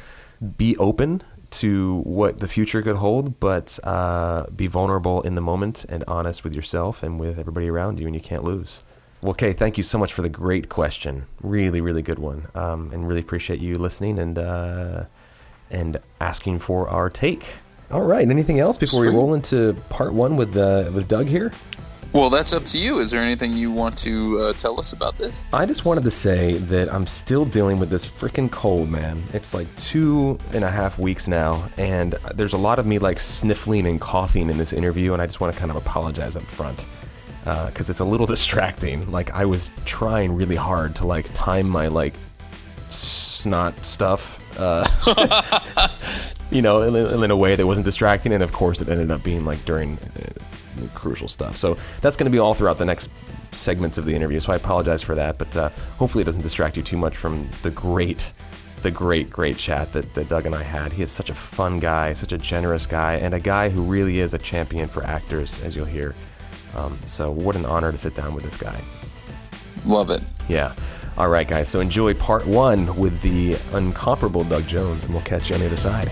[0.56, 5.84] be open to what the future could hold, but uh, be vulnerable in the moment
[5.88, 8.80] and honest with yourself and with everybody around you, and you can't lose.
[9.22, 11.26] Well, okay, thank you so much for the great question.
[11.40, 15.04] Really, really good one, um, and really appreciate you listening and uh,
[15.70, 17.46] and asking for our take.
[17.90, 19.10] All right, anything else before Sweet.
[19.10, 21.52] we roll into part one with uh, with Doug here?
[22.14, 23.00] Well, that's up to you.
[23.00, 25.42] Is there anything you want to uh, tell us about this?
[25.52, 29.20] I just wanted to say that I'm still dealing with this freaking cold, man.
[29.32, 33.18] It's like two and a half weeks now, and there's a lot of me like
[33.18, 36.44] sniffling and coughing in this interview, and I just want to kind of apologize up
[36.44, 36.84] front
[37.40, 39.10] because uh, it's a little distracting.
[39.10, 42.14] Like I was trying really hard to like time my like
[42.90, 44.40] snot stuff.
[44.56, 44.86] Uh,
[46.52, 49.24] you know, in, in, a way that wasn't distracting, and of course, it ended up
[49.24, 50.53] being like during uh,
[50.94, 51.56] crucial stuff.
[51.56, 53.10] So that's going to be all throughout the next
[53.52, 54.40] segments of the interview.
[54.40, 57.48] So I apologize for that, but uh, hopefully it doesn't distract you too much from
[57.62, 58.24] the great,
[58.82, 60.92] the great, great chat that, that Doug and I had.
[60.92, 64.20] He is such a fun guy, such a generous guy, and a guy who really
[64.20, 66.14] is a champion for actors, as you'll hear.
[66.76, 68.80] Um, so what an honor to sit down with this guy.
[69.86, 70.22] Love it.
[70.48, 70.74] Yeah.
[71.16, 71.68] All right, guys.
[71.68, 75.66] So enjoy part one with the incomparable Doug Jones, and we'll catch you on the
[75.66, 76.10] other side.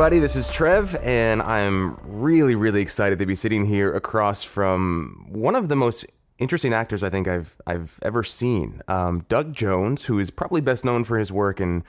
[0.00, 5.26] Everybody, this is Trev, and I'm really, really excited to be sitting here across from
[5.28, 6.06] one of the most
[6.38, 10.86] interesting actors I think I've I've ever seen, um, Doug Jones, who is probably best
[10.86, 11.84] known for his work in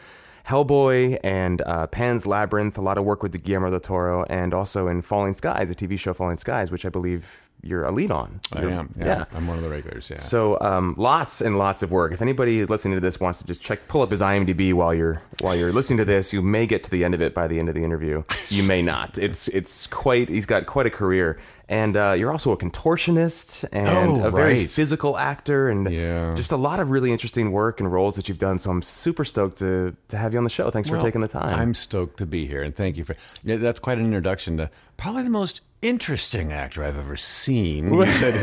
[0.46, 4.90] Hellboy and uh, Pan's Labyrinth, a lot of work with Guillermo del Toro, and also
[4.90, 8.40] in Falling Skies, a TV show Falling Skies, which I believe you're a lead on.
[8.52, 8.94] I am.
[8.98, 10.10] Yeah, yeah, I'm one of the regulars.
[10.10, 10.18] Yeah.
[10.18, 12.12] So um, lots and lots of work.
[12.12, 15.22] If anybody listening to this wants to just check, pull up his IMDb while you're
[15.40, 17.60] while you're listening to this, you may get to the end of it by the
[17.60, 18.24] end of the interview.
[18.50, 19.18] You may not.
[19.32, 20.30] It's it's quite.
[20.30, 24.66] He's got quite a career, and uh, you're also a contortionist and oh, a very
[24.66, 26.34] physical actor, and yeah.
[26.36, 28.58] just a lot of really interesting work and roles that you've done.
[28.58, 30.72] So I'm super stoked to to have you on the show.
[30.72, 31.58] Thanks well, for taking the time.
[31.58, 33.16] I'm stoked to be here, and thank you for.
[33.44, 34.72] Yeah, that's quite an introduction to
[35.02, 37.92] Probably the most interesting actor I've ever seen.
[38.04, 38.36] He said,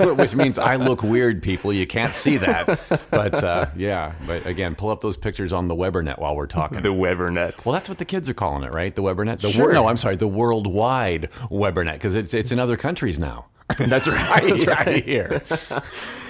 [0.18, 1.72] which means I look weird, people.
[1.72, 2.80] You can't see that.
[3.10, 6.82] But uh, yeah, but again, pull up those pictures on the Webernet while we're talking.
[6.82, 7.64] The Webernet.
[7.64, 8.94] well, that's what the kids are calling it, right?
[8.94, 9.40] The Webernet.
[9.40, 9.72] The Sure.
[9.72, 13.46] no, I'm sorry, the worldwide Webernet because it's it's in other countries now.
[13.78, 14.42] That's right.
[14.48, 15.04] That's right right.
[15.04, 15.42] here.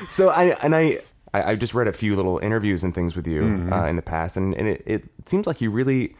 [0.08, 1.00] So I and I
[1.32, 3.72] I I just read a few little interviews and things with you Mm-hmm.
[3.72, 6.16] uh, in the past, and, and it, it seems like you really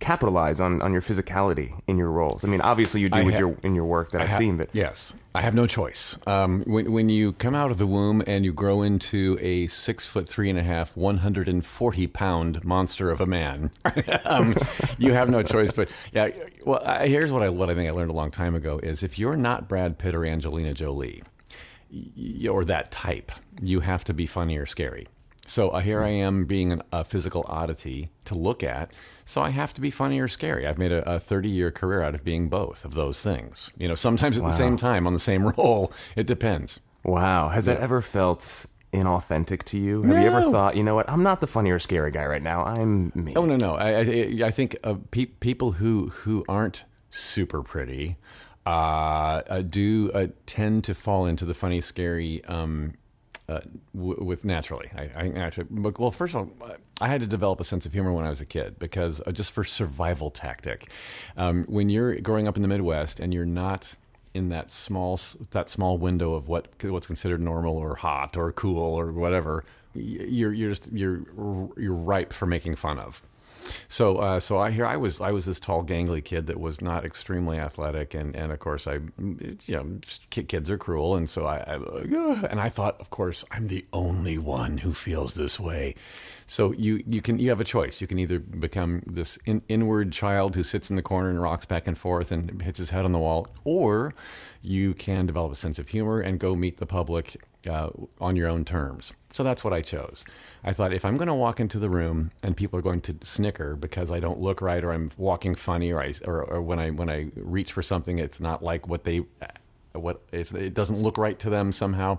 [0.00, 2.42] capitalize on, on your physicality in your roles.
[2.42, 4.38] I mean, obviously you do I with ha- your in your work that I've ha-
[4.38, 6.16] seen, but yes, I have no choice.
[6.26, 10.04] Um, when when you come out of the womb and you grow into a six
[10.06, 13.70] foot three and a half, one hundred and forty pound monster of a man,
[14.24, 14.56] um,
[14.98, 15.70] you have no choice.
[15.70, 16.30] But yeah,
[16.64, 19.02] well, I, here's what I what I think I learned a long time ago is
[19.02, 21.22] if you're not Brad Pitt or Angelina Jolie,
[21.92, 25.06] y- or that type, you have to be funny or scary.
[25.46, 28.92] So uh, here I am being an, a physical oddity to look at.
[29.30, 30.66] So I have to be funny or scary.
[30.66, 33.70] I've made a 30 year career out of being both of those things.
[33.78, 35.92] You know, sometimes at the same time on the same role.
[36.16, 36.80] It depends.
[37.04, 40.02] wow, has that ever felt inauthentic to you?
[40.02, 42.42] Have you ever thought, you know what, I'm not the funny or scary guy right
[42.42, 42.64] now.
[42.64, 43.34] I'm me.
[43.36, 43.76] Oh no, no.
[43.76, 48.16] I I, I think uh, pe- people who who aren't super pretty
[48.66, 52.44] uh, uh, do uh, tend to fall into the funny, scary.
[52.46, 52.94] Um,
[53.50, 53.60] uh,
[53.94, 57.60] w- with naturally, I, I actually, but, well, first of all, I had to develop
[57.60, 60.90] a sense of humor when I was a kid because uh, just for survival tactic.
[61.36, 63.94] Um, when you're growing up in the Midwest and you're not
[64.34, 65.18] in that small
[65.50, 70.52] that small window of what what's considered normal or hot or cool or whatever, you're
[70.52, 71.22] you're just you're
[71.76, 73.22] you're ripe for making fun of.
[73.88, 76.80] So, uh, so I here I was I was this tall, gangly kid that was
[76.80, 79.98] not extremely athletic, and, and of course I, you know,
[80.30, 81.74] kids are cruel, and so I, I
[82.46, 85.94] and I thought, of course, I'm the only one who feels this way.
[86.46, 88.00] So you you can you have a choice.
[88.00, 91.66] You can either become this in, inward child who sits in the corner and rocks
[91.66, 94.14] back and forth and hits his head on the wall, or
[94.62, 97.36] you can develop a sense of humor and go meet the public
[97.68, 99.12] uh, on your own terms.
[99.32, 100.24] So that's what I chose.
[100.64, 103.16] I thought if I'm going to walk into the room and people are going to
[103.22, 106.78] snicker because I don't look right or I'm walking funny or I or, or when
[106.78, 109.22] I when I reach for something it's not like what they
[109.92, 112.18] what it's, it doesn't look right to them somehow.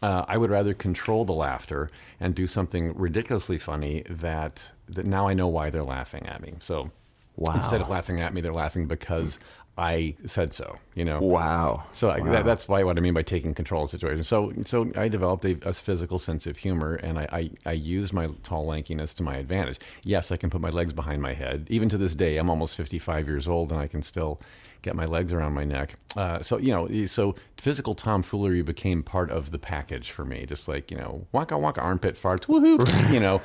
[0.00, 1.90] Uh, I would rather control the laughter
[2.20, 6.54] and do something ridiculously funny that that now I know why they're laughing at me.
[6.60, 6.90] So
[7.36, 7.54] Wow.
[7.54, 9.38] instead of laughing at me, they're laughing because
[9.78, 10.78] I said so.
[10.94, 11.20] You know.
[11.20, 11.84] Wow.
[11.92, 12.32] So I, Wow.
[12.32, 14.24] that, that's why what I mean by taking control of the situation.
[14.24, 18.12] So so I developed a, a physical sense of humor, and I, I I used
[18.12, 19.78] my tall lankiness to my advantage.
[20.04, 21.66] Yes, I can put my legs behind my head.
[21.70, 24.40] Even to this day, I'm almost 55 years old, and I can still
[24.82, 25.94] get my legs around my neck.
[26.16, 30.46] Uh, so you know, so physical tomfoolery became part of the package for me.
[30.46, 33.40] Just like you know, waka waka armpit farts, woohoo, you know,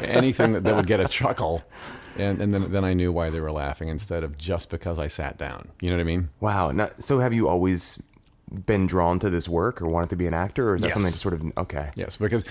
[0.00, 1.62] anything that, that would get a chuckle.
[2.18, 5.06] And, and then, then I knew why they were laughing instead of just because I
[5.06, 5.68] sat down.
[5.82, 6.30] You know what I mean?
[6.40, 6.70] Wow.
[6.70, 8.02] Now, so have you always
[8.64, 10.94] been drawn to this work or wanted to be an actor, or is that Yes.
[10.94, 11.90] something to sort of okay?
[11.96, 12.44] Yes, because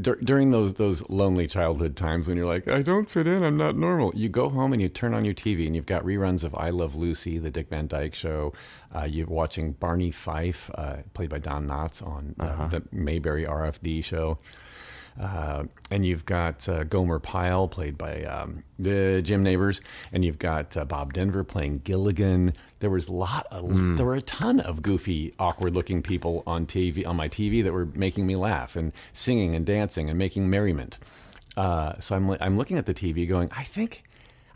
[0.00, 3.56] dur- during those those lonely childhood times when you're like, I don't fit in, I'm
[3.56, 4.12] not normal.
[4.14, 6.70] You go home and you turn on your TV and you've got reruns of I
[6.70, 8.52] Love Lucy, the Dick Van Dyke Show.
[8.94, 14.04] Uh, you're watching Barney Fife, uh, played by Don Knotts, on uh, the Mayberry RFD
[14.04, 14.38] show.
[15.20, 19.80] Uh, and you've got uh, Gomer Pyle, played by um, the Jim Nabors,
[20.12, 22.54] and you've got uh, Bob Denver playing Gilligan.
[22.80, 27.06] There was a lot, of, there were a ton of goofy, awkward-looking people on TV,
[27.06, 30.98] on my TV, that were making me laugh and singing and dancing and making merriment.
[31.56, 34.04] Uh, so I'm, I'm looking at the TV, going, I think.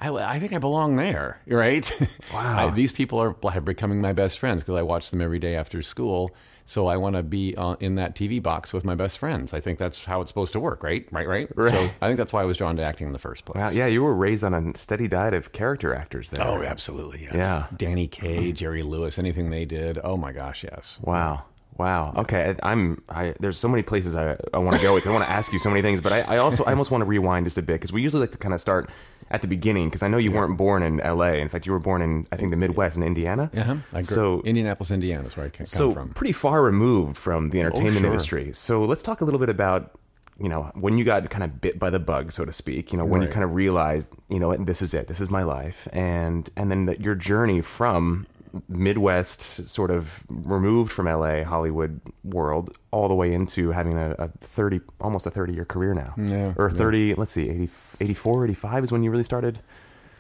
[0.01, 1.90] I, I think I belong there, right?
[2.33, 2.69] Wow.
[2.69, 5.55] I- these people are, are becoming my best friends because I watch them every day
[5.55, 6.35] after school.
[6.66, 9.55] So I want to be uh, in that TV box with my best friends.
[9.55, 11.07] I think that's how it's supposed to work, right?
[11.12, 11.48] Right, right.
[11.55, 11.70] Right.
[11.70, 13.57] So I think that's why I was drawn to acting in the first place.
[13.57, 13.70] Wow.
[13.70, 16.42] Yeah, you were raised on a steady diet of character actors there.
[16.44, 17.22] Oh, absolutely.
[17.24, 17.37] Yeah.
[17.37, 17.66] Yeah.
[17.76, 19.98] Danny Kaye, Jerry Lewis, anything they did.
[20.02, 20.98] Oh my gosh, yes.
[21.00, 21.44] Wow.
[21.79, 22.15] Wow.
[22.17, 22.57] Okay.
[22.62, 23.03] I, I'm.
[23.09, 25.07] I there's so many places I, I want to go with.
[25.07, 27.03] I want to ask you so many things, but I, I also I almost want
[27.03, 28.91] to rewind just a bit because we usually like to kind of start
[29.31, 31.41] at the beginning because I know you weren't born in L.A.
[31.41, 33.51] In fact, you were born in I think the Midwest in Indiana.
[33.57, 33.77] Uh-huh.
[33.93, 36.11] I grew, So Indianapolis, Indiana is where I ca- come so from.
[36.11, 38.07] Oh, pretty far removed from the entertainment sure.
[38.07, 38.53] industry.
[38.53, 39.99] So let's talk a little bit about
[40.39, 42.93] you know when you got kind of bit by the bug, so to speak.
[42.93, 45.43] You know when you kind of realized you know this is it, this is my
[45.43, 48.27] life, and and then that your journey from
[48.68, 54.28] Midwest, sort of removed from LA, Hollywood world, all the way into having a, a
[54.40, 56.14] 30, almost a 30 year career now.
[56.16, 56.78] Yeah, Or yeah.
[56.78, 57.68] 30, let's see, 80,
[58.00, 59.61] 84, 85 is when you really started.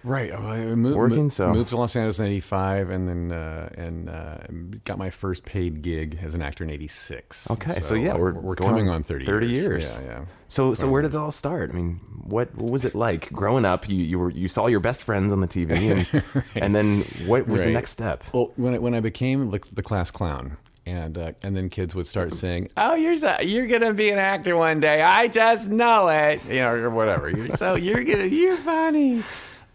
[0.06, 0.32] Right.
[0.32, 4.08] I moved, Working, moved, so- moved to Los Angeles in '85, and then uh, and
[4.08, 4.38] uh,
[4.84, 7.50] got my first paid gig as an actor in '86.
[7.50, 9.64] Okay, so, yeah, we're, we're coming on 30 30 years.
[9.66, 9.98] years.
[10.00, 10.24] Yeah, yeah.
[10.46, 11.70] So, so where did it all start?
[11.70, 13.88] I mean, what what was it like growing up?
[13.88, 15.70] You you were you saw your best friends on the TV,
[16.22, 18.22] and and then what was the next step?
[18.32, 21.96] Well, when I, when I became the, the class clown, and uh, and then kids
[21.96, 25.02] would start saying, "Oh, you're so, you're gonna be an actor one day.
[25.02, 27.28] I just know it," you know, or whatever.
[27.28, 29.24] You're, so you're gonna you're funny.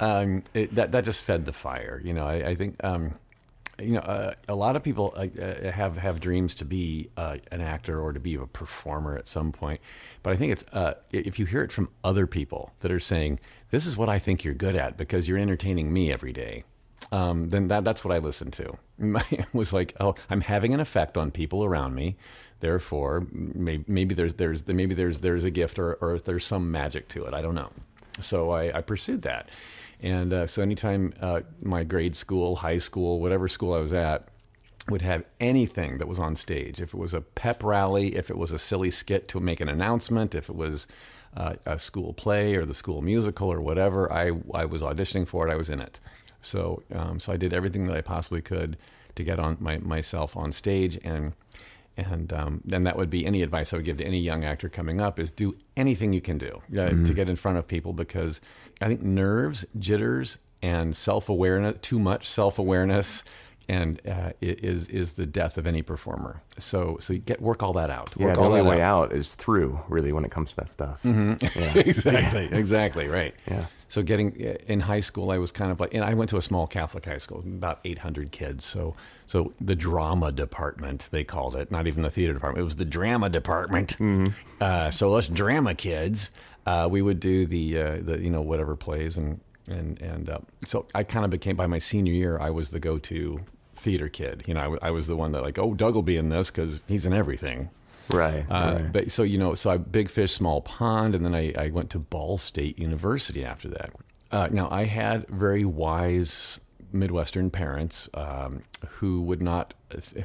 [0.01, 2.01] Um, it, that that just fed the fire.
[2.03, 2.83] You know, I, I think.
[2.83, 3.15] Um,
[3.79, 7.61] you know, uh, a lot of people uh, have have dreams to be uh, an
[7.61, 9.81] actor or to be a performer at some point,
[10.21, 13.39] but I think it's uh, if you hear it from other people that are saying,
[13.71, 16.63] "This is what I think you're good at because you're entertaining me every day,"
[17.11, 18.77] um, then that that's what I listened to.
[19.31, 22.17] it was like, "Oh, I'm having an effect on people around me."
[22.59, 27.07] Therefore, maybe, maybe there's there's maybe there's there's a gift or, or there's some magic
[27.09, 27.33] to it.
[27.33, 27.71] I don't know.
[28.19, 29.49] So I, I pursued that.
[30.01, 34.27] And uh, so anytime uh, my grade school, high school, whatever school I was at,
[34.89, 36.81] would have anything that was on stage.
[36.81, 39.69] If it was a pep rally, if it was a silly skit to make an
[39.69, 40.87] announcement, if it was
[41.37, 45.47] uh, a school play or the school musical or whatever, I, I was auditioning for
[45.47, 45.51] it.
[45.51, 45.99] I was in it.
[46.41, 48.77] So um, so I did everything that I possibly could
[49.15, 51.33] to get on my, myself on stage and
[51.97, 54.69] and um, then that would be any advice I would give to any young actor
[54.69, 57.93] coming up is do anything you can do uh, to get in front of people
[57.93, 58.41] because
[58.79, 63.23] I think nerves, jitters, and self awareness, too much self awareness,
[63.67, 66.41] and uh, is is the death of any performer.
[66.57, 68.11] So so you get work all that out.
[68.17, 69.11] Yeah, Work the all only way out.
[69.13, 70.99] is through, really, when it comes to that stuff.
[71.03, 71.35] Yeah.
[71.75, 73.33] exactly, exactly, right.
[73.47, 73.65] Yeah.
[73.91, 74.31] So getting
[74.67, 77.03] in high school, I was kind of like, and I went to a small Catholic
[77.03, 78.63] high school, about 800 kids.
[78.63, 78.95] So,
[79.27, 82.61] so the drama department they called it, not even the theater department.
[82.61, 83.97] It was the drama department.
[84.61, 86.29] Uh, so us drama kids,
[86.65, 90.39] uh, we would do the uh, the you know whatever plays and and and uh,
[90.65, 93.41] so I kind of became by my senior year, I was the go-to
[93.75, 94.43] theater kid.
[94.47, 96.29] You know, I, w- I was the one that like, oh, Doug will be in
[96.29, 97.69] this because he's in everything.
[98.11, 98.45] Right.
[98.49, 98.91] Uh, right.
[98.91, 101.89] But so you know, so I big fish, small pond, and then I, I went
[101.91, 103.91] to Ball State University after that.
[104.31, 106.59] Uh, now I had very wise
[106.93, 109.73] Midwestern parents um, who would not.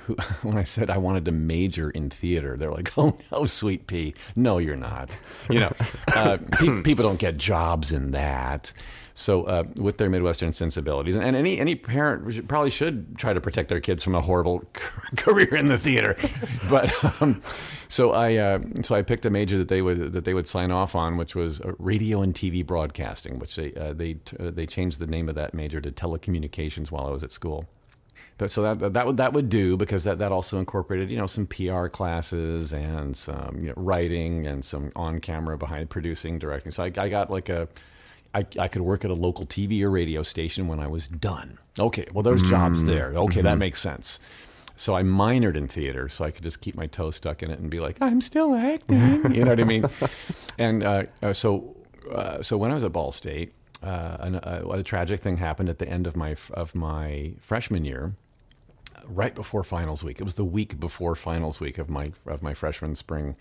[0.06, 3.86] Who, when I said I wanted to major in theater, they're like, "Oh no, sweet
[3.86, 5.16] pea, no, you're not."
[5.50, 5.72] You know,
[6.08, 8.72] uh, pe- people don't get jobs in that.
[9.18, 13.70] So, uh, with their Midwestern sensibilities, and any any parent probably should try to protect
[13.70, 14.62] their kids from a horrible
[15.16, 16.16] career in the theater.
[16.68, 16.92] But
[17.22, 17.42] um,
[17.88, 20.70] so I uh, so I picked a major that they would that they would sign
[20.70, 23.38] off on, which was uh, radio and TV broadcasting.
[23.38, 27.06] Which they uh, they uh, they changed the name of that major to telecommunications while
[27.06, 27.66] I was at school.
[28.38, 31.26] But so that that would that would do because that, that also incorporated you know
[31.26, 36.70] some PR classes and some you know, writing and some on camera behind producing directing.
[36.70, 37.66] So I, I got like a
[38.34, 41.58] I, I could work at a local TV or radio station when I was done.
[41.78, 43.12] Okay, well there's jobs there.
[43.16, 44.18] Okay, that makes sense.
[44.76, 47.58] So I minored in theater so I could just keep my toe stuck in it
[47.58, 49.32] and be like I'm still acting.
[49.34, 49.88] you know what I mean?
[50.58, 51.74] And uh, uh, so
[52.12, 53.54] uh, so when I was at Ball State.
[53.82, 57.84] Uh, an, uh, a tragic thing happened at the end of my of my freshman
[57.84, 58.14] year
[59.06, 60.20] right before finals week.
[60.20, 63.36] It was the week before finals week of my of my freshman spring,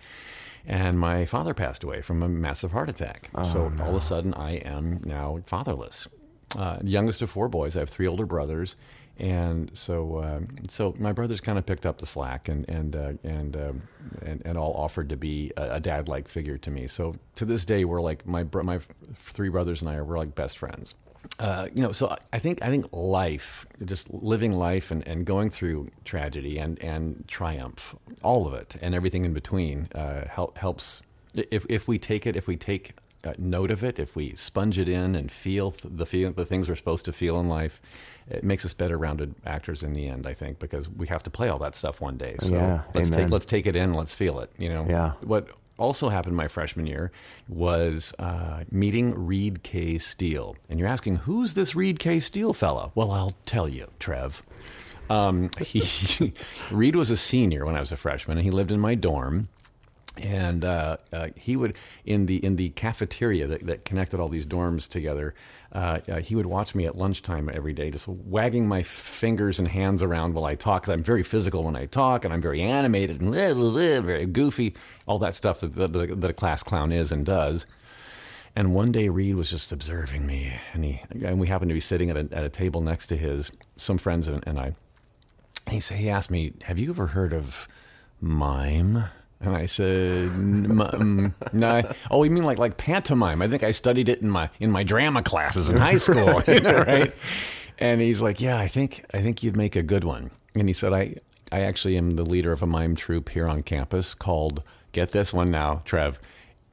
[0.66, 3.30] and my father passed away from a massive heart attack.
[3.44, 6.08] so all of a sudden, I am now fatherless.
[6.56, 7.76] Uh, youngest of four boys.
[7.76, 8.76] I have three older brothers,
[9.18, 13.14] and so um, so my brothers kind of picked up the slack and and uh,
[13.24, 13.82] and, um,
[14.22, 16.88] and and all offered to be a, a dad like figure to me.
[16.88, 18.80] So to this day, we're like my my
[19.16, 20.96] three brothers and I are we're like best friends
[21.40, 25.50] uh, you know, so I think I think life, just living life and, and going
[25.50, 31.02] through tragedy and, and triumph, all of it and everything in between, uh, help, helps.
[31.36, 32.94] If if we take it, if we take
[33.26, 36.70] uh, note of it, if we sponge it in and feel the feel the things
[36.70, 37.82] we're supposed to feel in life,
[38.30, 40.26] it makes us better rounded actors in the end.
[40.28, 42.36] I think because we have to play all that stuff one day.
[42.40, 43.24] So Yeah, let's amen.
[43.24, 44.50] take let's take it in, let's feel it.
[44.58, 45.14] You know, Yeah.
[45.22, 47.12] what also happened my freshman year
[47.48, 49.98] was uh, meeting Reed K.
[49.98, 50.56] Steele.
[50.70, 52.20] And you're asking, who's this Reed K.
[52.20, 52.92] Steele fella?
[52.96, 54.42] Well, I'll tell you, Trev.
[55.10, 56.34] Um, he,
[56.72, 59.50] Reed was a senior when I was a freshman, and he lived in my dorm.
[60.18, 64.46] And uh, uh, he would in the in the cafeteria that, that connected all these
[64.46, 65.36] dorms together.
[65.72, 69.68] Uh, uh, he would watch me at lunchtime every day, just wagging my fingers and
[69.68, 70.88] hands around while I talk.
[70.88, 74.26] I'm very physical when I talk, and I'm very animated and blah, blah, blah, very
[74.26, 74.74] goofy,
[75.06, 77.66] all that stuff that, that, that a class clown is and does.
[78.56, 81.82] And one day Reed was just observing me, and he and we happened to be
[81.82, 84.76] sitting at a, at a table next to his some friends and, and I.
[85.66, 87.68] And he said he asked me, "Have you ever heard of
[88.22, 89.06] mime?"
[89.42, 93.42] And I said, "M- mm, "No." Oh, you mean like like pantomime?
[93.42, 96.62] I think I studied it in my in my drama classes in high school, you
[96.62, 97.14] know, right?
[97.78, 100.74] And he's like, "Yeah, I think I think you'd make a good one." And he
[100.74, 101.16] said, "I
[101.52, 104.64] I actually am the leader of a mime troupe here on campus called
[104.94, 106.20] Get this one now, Trev,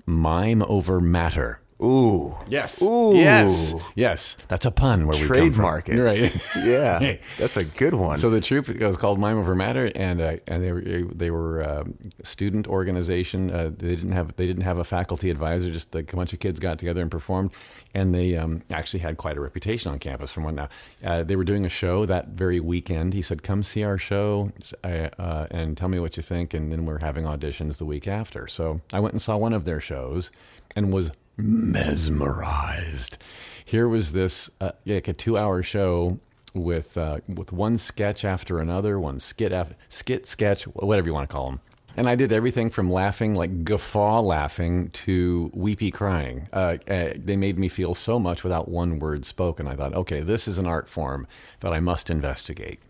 [0.07, 2.37] Mime Over Matter." Ooh.
[2.49, 2.81] Yes.
[2.81, 3.17] Ooh.
[3.17, 3.75] Yes.
[3.97, 4.37] Yes.
[4.47, 6.21] That's a pun where Trademark we come it.
[6.21, 6.47] Right.
[6.65, 6.99] yeah.
[7.01, 7.21] Hey.
[7.39, 8.19] That's a good one.
[8.19, 11.63] So the troupe was called Mime Over Matter, and uh, and they were they were
[11.63, 11.85] uh,
[12.23, 13.51] student organization.
[13.51, 15.73] Uh, they didn't have they didn't have a faculty advisor.
[15.73, 17.51] Just like a bunch of kids got together and performed,
[17.95, 20.33] and they um, actually had quite a reputation on campus.
[20.33, 20.69] From what now,
[21.05, 23.13] uh, they were doing a show that very weekend.
[23.13, 24.53] He said, "Come see our show
[24.85, 28.47] uh, and tell me what you think." And then we're having auditions the week after.
[28.47, 30.31] So I went and saw one of their shows,
[30.77, 33.19] and was mesmerized.
[33.65, 36.19] Here was this uh, like a two-hour show
[36.55, 41.29] with uh, with one sketch after another, one skit after skit sketch, whatever you want
[41.29, 41.61] to call them.
[41.97, 46.49] And I did everything from laughing, like guffaw laughing, to weepy crying.
[46.53, 49.67] Uh, uh, they made me feel so much without one word spoken.
[49.67, 51.27] I thought, okay, this is an art form
[51.61, 52.81] that I must investigate.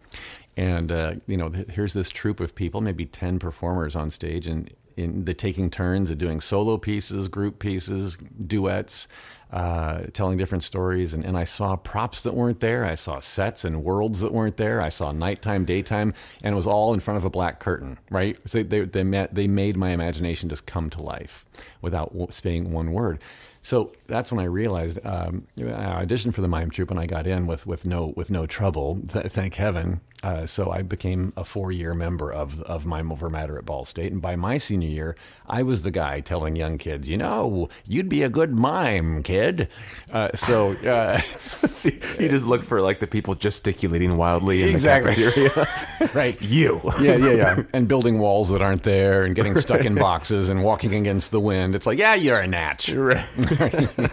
[0.57, 4.71] And uh, you know, here's this troupe of people, maybe ten performers on stage, and
[4.97, 8.17] in the taking turns at doing solo pieces, group pieces,
[8.47, 9.07] duets,
[9.53, 11.13] uh, telling different stories.
[11.13, 12.85] And, and I saw props that weren't there.
[12.85, 14.81] I saw sets and worlds that weren't there.
[14.81, 18.39] I saw nighttime, daytime, and it was all in front of a black curtain, right?
[18.47, 21.45] So they, they, met, they made my imagination just come to life
[21.83, 23.23] without saying one word.
[23.63, 27.27] So that's when I realized um, I auditioned for the mime troupe and I got
[27.27, 29.01] in with, with no with no trouble.
[29.13, 30.01] Th- thank heaven.
[30.23, 33.85] Uh, so I became a four year member of of Mime Over Matter at Ball
[33.85, 35.17] State, and by my senior year,
[35.49, 39.69] I was the guy telling young kids, you know, you'd be a good mime, kid.
[40.13, 41.21] Uh, so uh,
[41.73, 45.15] See, you just look for like the people gesticulating wildly in Exactly.
[45.15, 46.11] the cafeteria.
[46.15, 46.81] right, you.
[47.01, 50.63] yeah, yeah, yeah, and building walls that aren't there, and getting stuck in boxes, and
[50.63, 51.75] walking against the wind.
[51.75, 52.91] It's like, yeah, you're a natch.
[52.93, 53.25] Right.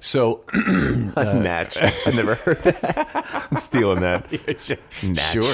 [0.00, 1.76] So A natch.
[1.76, 3.46] I've never heard that.
[3.50, 4.30] I'm stealing that.
[5.02, 5.32] Natch.
[5.32, 5.49] Sure.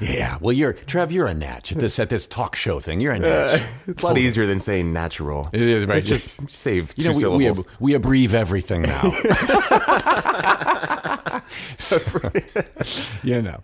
[0.00, 0.36] Yeah.
[0.40, 1.10] Well, you're Trev.
[1.10, 3.00] You're a natch at this at this talk show thing.
[3.00, 3.60] You're a natch.
[3.60, 5.48] Uh, it's a lot easier than saying natural.
[5.52, 6.04] It is, right.
[6.04, 7.66] Just save two you know, we, we, syllables.
[7.66, 9.10] ab- we abbreviate everything now.
[11.78, 11.98] So,
[13.22, 13.62] you know.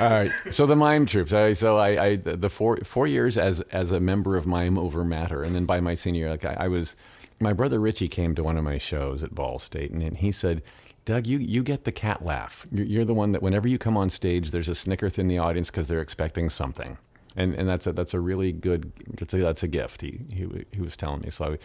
[0.00, 0.30] All right.
[0.50, 1.32] So the mime troupes.
[1.32, 5.04] I, so I, I the four four years as as a member of Mime Over
[5.04, 6.96] Matter, and then by my senior year, like I, I was,
[7.40, 10.62] my brother Richie came to one of my shows at Ball State, and he said.
[11.04, 12.66] Doug, you, you get the cat laugh.
[12.72, 15.38] You're, you're the one that whenever you come on stage, there's a snicker in the
[15.38, 16.96] audience because they're expecting something,
[17.36, 20.00] and and that's a that's a really good that's a, that's a gift.
[20.00, 21.28] He he he was telling me.
[21.28, 21.58] So, I,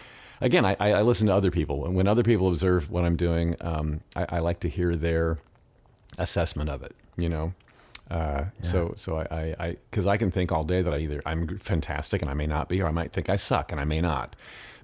[0.46, 3.56] again, I, I listen to other people, and when other people observe what I'm doing,
[3.62, 5.38] um, I, I like to hear their
[6.18, 6.94] assessment of it.
[7.16, 7.54] You know,
[8.12, 11.60] uh, so so I I because I, can think all day that I either I'm
[11.60, 14.02] fantastic and I may not be, or I might think I suck and I may
[14.02, 14.36] not.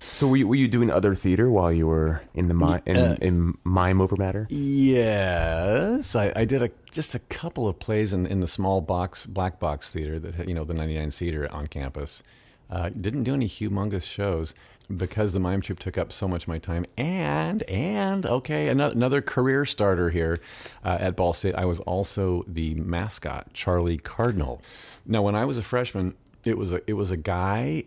[0.01, 2.97] So were you, were you doing other theater while you were in the mi- in,
[2.97, 4.45] Uh, in mime over matter?
[4.49, 9.25] Yes, I, I did a just a couple of plays in in the small box
[9.25, 12.23] black box theater that you know the 99 seater on campus.
[12.69, 14.55] Uh, didn't do any humongous shows
[14.95, 16.85] because the mime troupe took up so much of my time.
[16.97, 20.39] And and okay, another, another career starter here
[20.83, 21.55] uh, at Ball State.
[21.55, 24.61] I was also the mascot, Charlie Cardinal.
[25.05, 27.83] Now, when I was a freshman, it was a it was a guy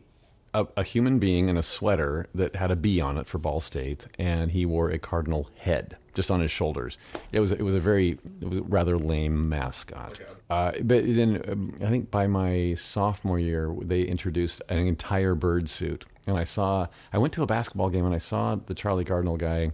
[0.58, 3.60] a, a human being in a sweater that had a bee on it for Ball
[3.60, 6.98] State, and he wore a cardinal head just on his shoulders.
[7.30, 10.20] It was it was a very it was a rather lame mascot.
[10.50, 15.68] Uh, but then um, I think by my sophomore year, they introduced an entire bird
[15.68, 19.04] suit, and I saw I went to a basketball game and I saw the Charlie
[19.04, 19.72] Cardinal guy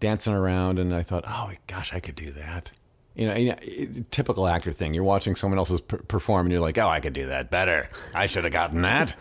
[0.00, 2.72] dancing around, and I thought, oh gosh, I could do that.
[3.18, 4.94] You know, you know, typical actor thing.
[4.94, 7.88] You're watching someone else's per- perform, and you're like, "Oh, I could do that better.
[8.14, 9.14] I should have gotten that."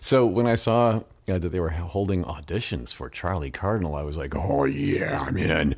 [0.00, 4.16] so when I saw uh, that they were holding auditions for Charlie Cardinal, I was
[4.16, 5.74] like, "Oh yeah, I'm in."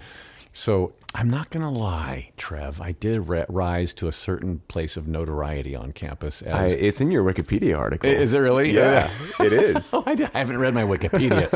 [0.54, 2.80] So I'm not gonna lie, Trev.
[2.80, 6.42] I did ri- rise to a certain place of notoriety on campus.
[6.42, 8.08] I, it's in your Wikipedia article.
[8.10, 8.72] is it really?
[8.72, 9.10] Yeah,
[9.40, 9.92] it is.
[9.94, 11.48] Oh, I, I haven't read my Wikipedia,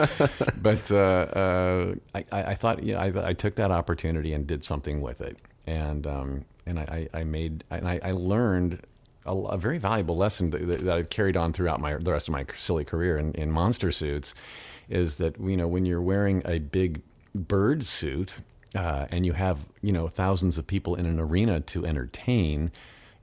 [0.62, 4.46] but uh, uh, I, I, I thought you know, I, I took that opportunity and
[4.46, 8.82] did something with it, and um, and I, I made and I, I learned
[9.24, 12.32] a, a very valuable lesson that, that I've carried on throughout my the rest of
[12.32, 14.34] my silly career in, in monster suits,
[14.88, 17.02] is that you know when you're wearing a big
[17.34, 18.38] bird suit
[18.74, 22.70] uh, and you have you know thousands of people in an arena to entertain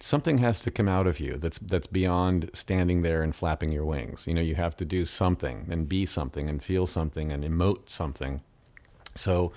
[0.03, 3.85] something has to come out of you that's that's beyond standing there and flapping your
[3.85, 4.27] wings.
[4.27, 7.87] You know, you have to do something and be something and feel something and emote
[7.87, 8.41] something.
[9.15, 9.53] So,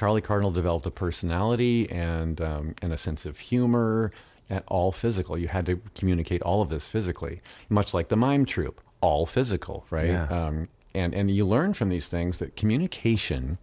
[0.00, 4.10] Charlie Cardinal developed a personality and um, and a sense of humor,
[4.48, 5.36] at all physical.
[5.36, 8.80] You had to communicate all of this physically, much like the mime troupe.
[9.02, 10.08] all physical, right?
[10.08, 10.24] Yeah.
[10.28, 13.58] Um, and and you learn from these things that communication.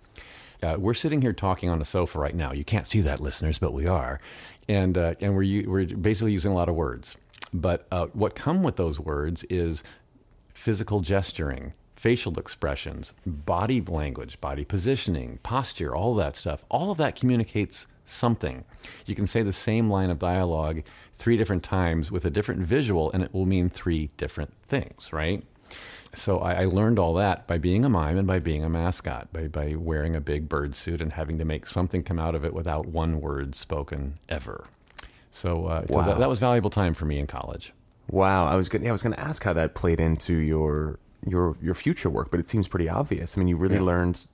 [0.61, 2.51] Uh, we're sitting here talking on a sofa right now.
[2.53, 4.19] You can't see that, listeners, but we are,
[4.69, 7.17] and uh, and we're we're basically using a lot of words.
[7.51, 9.81] But uh, what come with those words is
[10.53, 16.63] physical gesturing, facial expressions, body language, body positioning, posture, all that stuff.
[16.69, 18.63] All of that communicates something.
[19.05, 20.83] You can say the same line of dialogue
[21.17, 25.43] three different times with a different visual, and it will mean three different things, right?
[26.13, 29.33] So I, I learned all that by being a mime and by being a mascot,
[29.33, 32.45] by, by wearing a big bird suit and having to make something come out of
[32.45, 34.67] it without one word spoken ever.
[35.31, 36.05] So, uh, so Wow.
[36.05, 37.73] that, that was valuable time for me in college.
[38.09, 40.97] Wow, I was gonna, yeah, I was going to ask how that played into your
[41.25, 43.35] your your future work, but it seems pretty obvious.
[43.35, 43.81] I mean, you really Yeah.
[43.81, 44.27] learned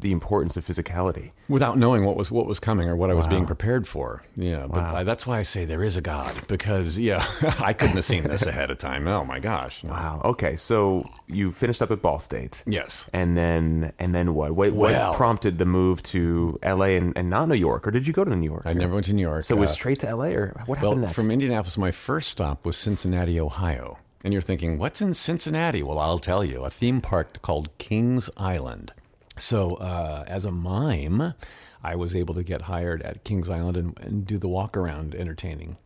[0.00, 1.32] the importance of physicality.
[1.48, 3.30] without knowing what was what was coming or what I was Wow.
[3.30, 4.22] being prepared for.
[4.36, 4.96] Yeah, but Wow.
[4.96, 7.24] I, that's why I say there is a God because yeah,
[7.58, 9.08] I couldn't have seen this ahead of time.
[9.08, 9.82] Oh my gosh!
[9.82, 10.20] Wow.
[10.24, 12.62] Okay, so you finished up at Ball State.
[12.66, 13.06] Yes.
[13.12, 14.52] And then and then what?
[14.52, 16.96] What, Well- prompted the move to L.A.
[16.96, 18.62] And, and not New York, or did you go to New York?
[18.66, 19.44] I never went to New York.
[19.44, 20.32] So it was Uh, straight to L.A.
[20.34, 21.14] or what well happened next?
[21.14, 21.76] from Indianapolis.
[21.76, 23.98] My first stop was Cincinnati, Ohio.
[24.24, 25.82] And you're thinking, what's in Cincinnati?
[25.82, 28.92] Well, I'll tell you, a theme park called Kings Island.
[29.38, 31.34] So, uh, as a mime,
[31.82, 35.14] I was able to get hired at Kings Island and, and do the walk around
[35.14, 35.76] entertaining.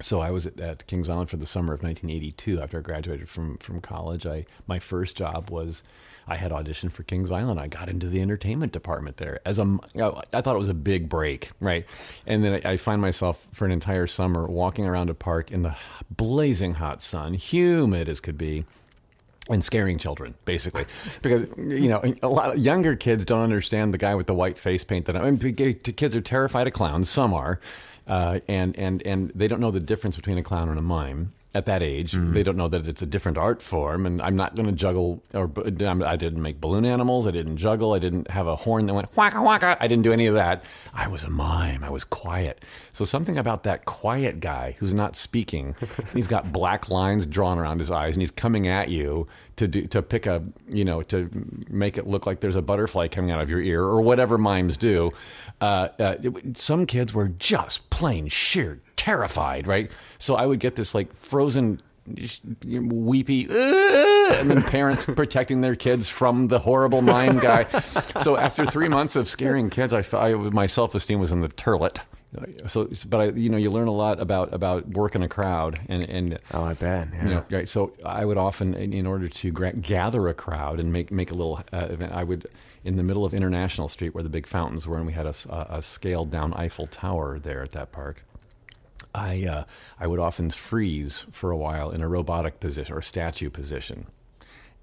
[0.00, 2.60] So I was at, at Kings Island for the summer of 1982.
[2.60, 5.82] After I graduated from from college, I my first job was
[6.28, 7.60] I had auditioned for Kings Island.
[7.60, 9.78] I got into the entertainment department there as a.
[10.32, 11.86] I thought it was a big break, right?
[12.26, 15.62] And then I, I find myself for an entire summer walking around a park in
[15.62, 15.76] the
[16.10, 18.64] blazing hot sun, humid as could be
[19.48, 20.84] and scaring children basically
[21.22, 24.58] because you know a lot of younger kids don't understand the guy with the white
[24.58, 27.60] face paint that I mean, kids are terrified of clowns some are
[28.06, 31.32] uh, and and and they don't know the difference between a clown and a mime
[31.54, 32.12] at that age.
[32.12, 32.34] Mm-hmm.
[32.34, 35.22] They don't know that it's a different art form and i'm not going to juggle
[35.34, 35.50] or
[36.04, 39.14] i didn't make balloon animals i didn't juggle i didn't have a horn that went
[39.16, 40.62] waka waka i didn't do any of that.
[40.94, 42.64] I was a mime i was quiet.
[42.92, 45.74] So something about that quiet guy who's not speaking
[46.12, 49.26] he's got black lines drawn around his eyes and he's coming at you
[49.56, 51.30] to do to pick a you know to
[51.68, 54.76] make it look like there's a butterfly coming out of your ear or whatever mimes
[54.76, 55.10] do
[55.60, 56.16] uh, uh,
[56.54, 59.90] some kids were just plain sheer terrified right?
[60.18, 61.80] So i would get this like frozen
[62.64, 67.64] weepy and then parents protecting their kids from the horrible mime guy.
[68.20, 71.98] So after three months of scaring kids i, I my self-esteem was in the turlet
[72.66, 76.04] so but i you know you learn a lot about about working a crowd and
[76.08, 77.08] and oh, I bet.
[77.12, 77.22] Yeah.
[77.22, 77.68] you know, right.
[77.68, 81.60] So I would often, in, order to gather a crowd and make make a little
[81.72, 82.46] uh, event, I would,
[82.84, 85.82] in the middle of International Street where the big fountains were, and we had a
[85.82, 88.24] scaled down Eiffel Tower there at that park.
[89.14, 89.64] I uh,
[90.00, 94.06] I would often freeze for a while in a robotic position or statue position,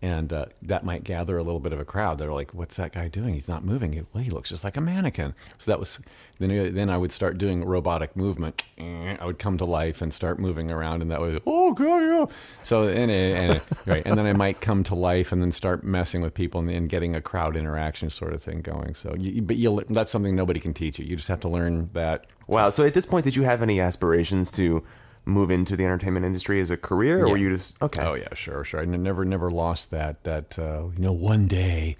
[0.03, 2.17] and uh, that might gather a little bit of a crowd.
[2.17, 3.35] They're like, "What's that guy doing?
[3.35, 4.05] He's not moving.
[4.11, 5.97] Well, he looks just like a mannequin." So that was
[6.39, 6.51] then.
[6.51, 8.63] Uh, then I would start doing robotic movement.
[8.77, 11.99] Eh, I would come to life and start moving around, and that was oh god,
[11.99, 12.25] yeah.
[12.63, 15.53] So and, eh, and eh, right, and then I might come to life and then
[15.53, 18.95] start messing with people and, and getting a crowd interaction sort of thing going.
[18.95, 21.05] So, you, but you that's something nobody can teach you.
[21.05, 22.69] You just have to learn that Wow.
[22.69, 24.83] So at this point, did you have any aspirations to
[25.25, 27.31] move into the entertainment industry as a career, or Yeah.
[27.31, 28.01] were you just okay?
[28.03, 28.79] Oh yeah, sure, sure.
[28.81, 30.23] I n- never, never lost that.
[30.23, 31.95] That uh, you know, one day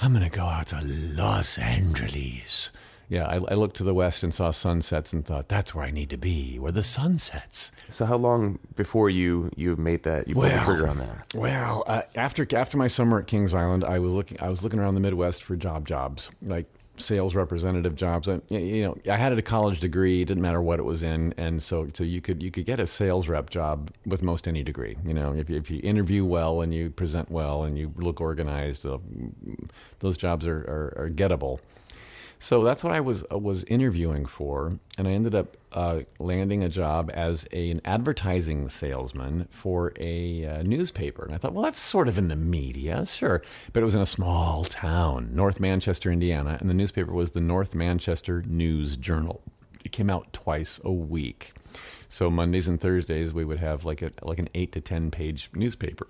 [0.00, 2.70] I'm gonna go out to Los Angeles.
[3.08, 5.90] Yeah, I, I looked to the west and saw sunsets and thought that's where I
[5.90, 7.72] need to be, where the sun sets.
[7.88, 11.34] So how long before you you made that you pulled the Well, trigger on that?
[11.34, 14.78] Well, uh, after after my summer at Kings Island, I was looking I was looking
[14.78, 16.66] around the Midwest for job jobs, like
[17.00, 18.28] sales representative jobs.
[18.28, 21.34] I, you know, I had a college degree, it didn't matter what it was in,
[21.36, 24.62] and so so you could you could get a sales rep job with most any
[24.62, 24.96] degree.
[25.04, 28.20] You know, if you, if you interview well and you present well and you look
[28.20, 28.98] organized, uh,
[30.00, 31.60] those jobs are, are, are gettable.
[32.42, 36.64] So that's what I was uh, was interviewing for, and I ended up uh, landing
[36.64, 41.22] a job as a, an advertising salesman for a uh, newspaper.
[41.26, 43.42] And I thought, well, that's sort of in the media, sure,
[43.74, 47.42] but it was in a small town, North Manchester, Indiana, and the newspaper was the
[47.42, 49.42] North Manchester News Journal.
[49.84, 51.52] It came out twice a week,
[52.08, 55.50] so Mondays and Thursdays we would have like a like an eight to ten page
[55.54, 56.08] newspaper.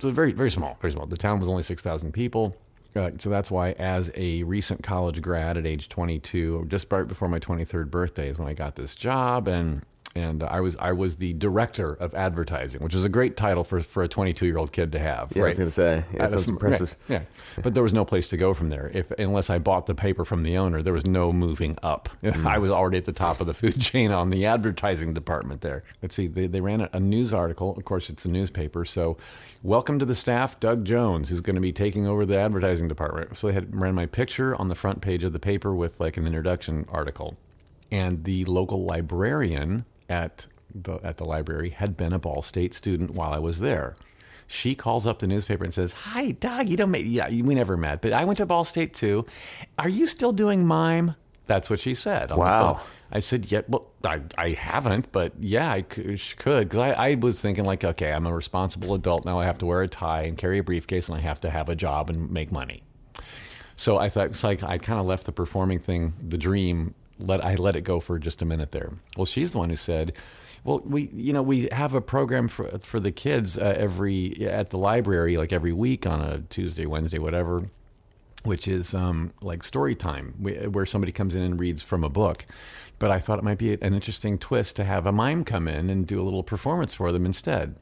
[0.00, 1.06] So very very small, very small.
[1.06, 2.54] The town was only six thousand people.
[2.96, 7.28] Uh, so that's why, as a recent college grad at age 22, just right before
[7.28, 9.82] my 23rd birthday, is when I got this job, and
[10.16, 13.82] and I was I was the director of advertising, which is a great title for
[13.82, 15.30] for a 22 year old kid to have.
[15.34, 15.48] Yeah, I right?
[15.50, 16.04] was going to say.
[16.14, 16.96] Yeah, Uh, sounds impressive.
[17.08, 17.20] Yeah,
[17.56, 17.62] yeah.
[17.62, 18.90] but there was no place to go from there.
[18.94, 22.08] If unless I bought the paper from the owner, there was no moving up.
[22.36, 22.44] Mm.
[22.46, 25.84] I was already at the top of the food chain on the advertising department there.
[26.02, 27.76] Let's see, they, they ran a, a news article.
[27.76, 28.84] Of course, it's a newspaper.
[28.84, 29.16] So,
[29.62, 33.38] welcome to the staff, Doug Jones, who's going to be taking over the advertising department.
[33.38, 36.16] So they had ran my picture on the front page of the paper with like
[36.16, 37.36] an introduction article,
[37.92, 43.10] and the local librarian at the, at the library had been a Ball State student
[43.10, 43.96] while I was there.
[44.46, 46.68] She calls up the newspaper and says, "Hi, Doug.
[46.68, 47.28] You don't make yeah.
[47.28, 49.26] We never met, but I went to Ball State too.
[49.78, 52.30] Are you still doing mime?" That's what she said.
[52.30, 52.80] Wow.
[53.10, 53.62] I said, "Yeah.
[53.68, 58.12] Well, I, I haven't, but yeah, I could because I, I was thinking like, okay,
[58.12, 59.38] I'm a responsible adult now.
[59.40, 61.68] I have to wear a tie and carry a briefcase, and I have to have
[61.68, 62.82] a job and make money."
[63.76, 66.94] So I thought it's like I kind of left the performing thing, the dream.
[67.18, 68.92] Let I let it go for just a minute there.
[69.16, 70.12] Well, she's the one who said,
[70.64, 74.70] "Well, we you know we have a program for for the kids uh, every at
[74.70, 77.70] the library like every week on a Tuesday, Wednesday, whatever."
[78.42, 82.46] Which is um, like story time, where somebody comes in and reads from a book.
[83.00, 85.90] But I thought it might be an interesting twist to have a mime come in
[85.90, 87.74] and do a little performance for them instead.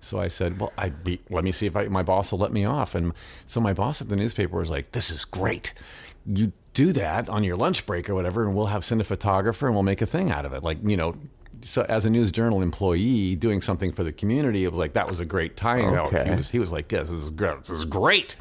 [0.00, 2.52] So I said, "Well, I be, let me see if I, my boss will let
[2.52, 3.12] me off." And
[3.46, 5.72] so my boss at the newspaper was like, "This is great.
[6.26, 9.66] You do that on your lunch break or whatever, and we'll have send a photographer
[9.66, 11.14] and we'll make a thing out of it." Like you know,
[11.62, 15.08] so as a news journal employee doing something for the community, it was like that
[15.08, 15.94] was a great tie-in.
[15.94, 16.28] Okay.
[16.28, 17.58] He was he was like, "Yes, this is great.
[17.58, 18.36] This is great."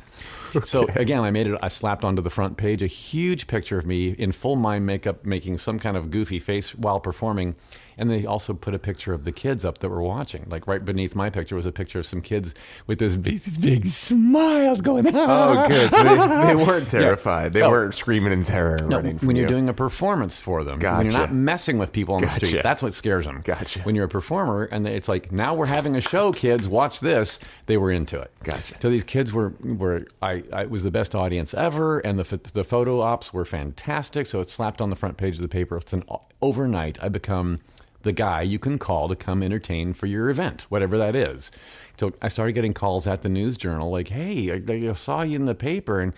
[0.66, 1.58] So again, I made it.
[1.62, 5.26] I slapped onto the front page a huge picture of me in full mime makeup,
[5.26, 7.56] making some kind of goofy face while performing,
[7.98, 10.46] and they also put a picture of the kids up that were watching.
[10.50, 12.54] Like right beneath my picture was a picture of some kids
[12.88, 15.08] with this big, these big smiles going.
[15.08, 15.20] On Oh,
[15.60, 15.68] ah!
[15.68, 15.92] good.
[15.92, 17.54] So they, they weren't terrified.
[17.54, 17.70] They Oh.
[17.70, 18.78] weren't screaming in terror.
[18.88, 19.48] No, when you're you.
[19.48, 22.82] doing a performance for them, when you're not messing with people on the street, that's
[22.82, 23.42] what scares them.
[23.44, 23.80] Gotcha.
[23.82, 27.40] When you're a performer and it's like, now we're having a show, kids, watch this.
[27.68, 28.32] They were into it.
[28.44, 28.76] Gotcha.
[28.82, 32.40] So these kids were were I, I it was the best audience ever, and the
[32.54, 34.28] the photo ops were fantastic.
[34.28, 35.78] So it slapped on the front page of the paper.
[35.78, 36.04] It's an
[36.42, 37.02] overnight.
[37.02, 37.60] I become
[38.04, 41.52] the guy you can call to come entertain for your event, whatever that is.
[41.98, 45.36] So I started getting calls at the News Journal, like, "Hey, I, I saw you
[45.36, 46.14] in the paper, and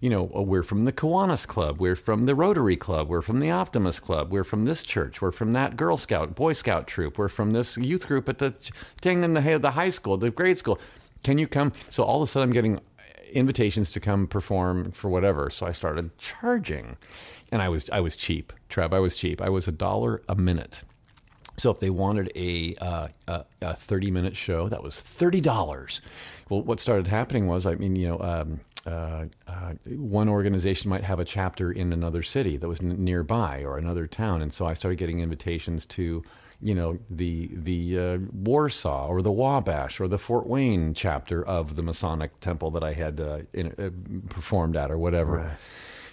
[0.00, 3.40] you know, oh, we're from the Kiwanis Club, we're from the Rotary Club, we're from
[3.40, 7.18] the Optimist Club, we're from this church, we're from that Girl Scout, Boy Scout troop,
[7.18, 8.54] we're from this youth group at the
[9.00, 10.78] thing in the the high school, the grade school.
[11.22, 12.80] Can you come?" So all of a sudden, I'm getting
[13.32, 15.50] invitations to come perform for whatever.
[15.50, 16.96] So I started charging,
[17.52, 18.92] and I was I was cheap, Trev.
[18.92, 19.40] I was cheap.
[19.40, 20.82] I was a dollar a minute.
[21.56, 26.00] So if they wanted a uh, a, a thirty minute show, that was thirty dollars.
[26.48, 28.20] Well, what started happening was, I mean, you know.
[28.20, 33.04] Um, uh, uh, one organization might have a chapter in another city that was n-
[33.04, 36.22] nearby or another town, and so I started getting invitations to,
[36.60, 41.76] you know, the the uh, Warsaw or the Wabash or the Fort Wayne chapter of
[41.76, 43.90] the Masonic temple that I had uh, in, uh,
[44.28, 45.56] performed at or whatever.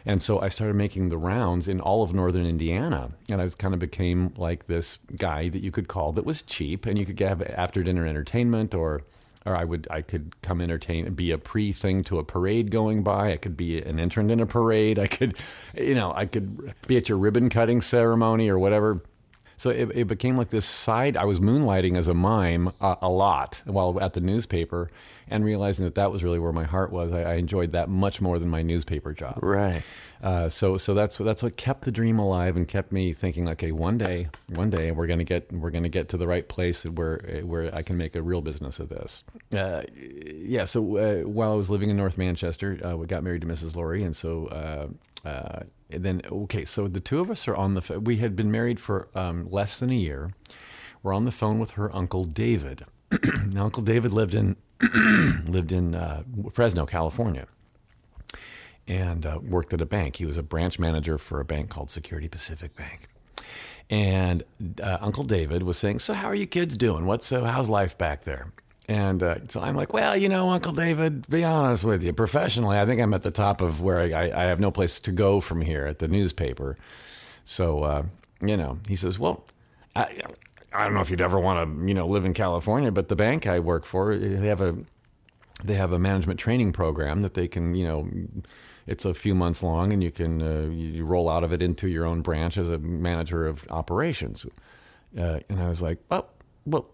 [0.06, 3.12] And so I started making the rounds in all of northern Indiana.
[3.30, 6.43] And I was kind of became like this guy that you could call that was
[6.43, 9.02] cheap and you could have after dinner entertainment or
[9.48, 13.04] or I would I could come entertain be a pre thing to a parade going
[13.04, 13.32] by.
[13.32, 15.00] I could be an entrant in a parade.
[15.00, 15.36] I could
[15.76, 19.02] you know, I could be at your ribbon cutting ceremony or whatever.
[19.58, 21.18] So it, it became like this side.
[21.18, 24.91] I was moonlighting as a mime uh, a lot while at the newspaper,
[25.28, 27.12] and realizing that that was really where my heart was.
[27.12, 29.39] I, I enjoyed that much more than my newspaper job.
[29.41, 29.84] Right.
[30.22, 33.47] Uh, so so that's that's what kept the dream alive and kept me thinking.
[33.49, 36.84] Okay, one day, one day we're gonna get we're gonna get to the right place
[36.84, 39.24] where where I can make a real business of this.
[39.56, 40.66] Uh, yeah.
[40.66, 43.76] So uh, while I was living in North Manchester, uh, we got married to Mrs.
[43.76, 44.89] Laurie, and so.
[45.26, 48.00] Uh, then okay, so the two of us are on the.
[48.00, 50.32] We had been married for um, less than a year.
[51.04, 52.86] We're on the phone with her uncle David.
[53.48, 54.56] now, Uncle David lived in
[55.48, 57.48] lived in uh, Fresno, California
[58.88, 60.18] and uh, worked at a bank.
[60.18, 63.08] He was a branch manager for a bank called Security Pacific Bank.
[63.90, 64.44] And
[64.82, 67.06] uh, Uncle David was saying, "So how are you kids doing?
[67.06, 68.52] What's uh, how's life back there?"
[68.88, 72.78] And uh, so I'm like, "Well, you know, Uncle David, be honest with you, professionally,
[72.78, 75.12] I think I'm at the top of where I, I, I have no place to
[75.12, 76.78] go from here at the newspaper."
[77.46, 78.04] So uh,
[78.42, 79.46] you know, he says, "Well,
[79.96, 80.22] I,
[80.76, 83.16] I don't know if you'd ever want to, you know, live in California, but the
[83.16, 84.76] bank I work for, they have a
[85.64, 88.10] they have a management training program that they can, you know,
[88.86, 91.88] it's a few months long, and you can uh, you roll out of it into
[91.88, 94.46] your own branch as a manager of operations.
[95.18, 96.26] Uh, and I was like, oh,
[96.66, 96.88] well,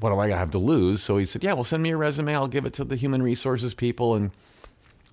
[0.00, 1.02] what do I gonna have to lose?
[1.02, 2.34] So he said, yeah, well, send me a resume.
[2.34, 4.30] I'll give it to the human resources people, and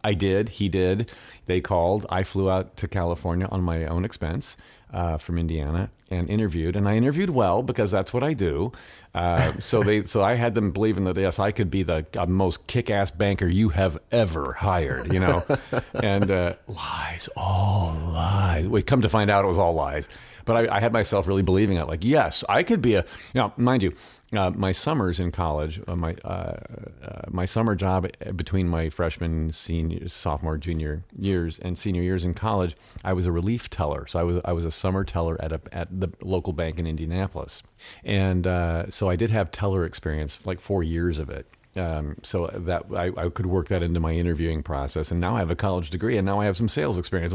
[0.04, 0.50] I did.
[0.50, 1.10] He did.
[1.46, 2.06] They called.
[2.10, 4.58] I flew out to California on my own expense.
[4.94, 8.72] uh, from Indiana and interviewed, and I interviewed well because that's what I do.
[9.16, 12.28] Uh, so they, so I had them believing that yes, I could be the uh,
[12.28, 15.44] most kick-ass banker you have ever hired, you know,
[15.96, 18.68] and uh, lies, all lies.
[18.68, 20.08] We come to find out it was all lies,
[20.46, 21.86] but I, I had myself really believing it.
[21.88, 23.06] Like, yes, I could be a.
[23.34, 23.94] Now, mind you,
[24.36, 26.58] uh, my summers in college, uh, my uh,
[27.04, 32.34] uh, my summer job between my freshman, senior, sophomore, junior years and senior years in
[32.34, 34.08] college, I was a relief teller.
[34.08, 36.88] So I was I was a summer teller at a at the local bank in
[36.88, 37.64] Indianapolis,
[38.04, 41.48] and uh, so I did have teller experience, like four years of it.
[41.76, 45.40] Um, so that I, I could work that into my interviewing process, and now I
[45.40, 47.34] have a college degree, and now I have some sales experience.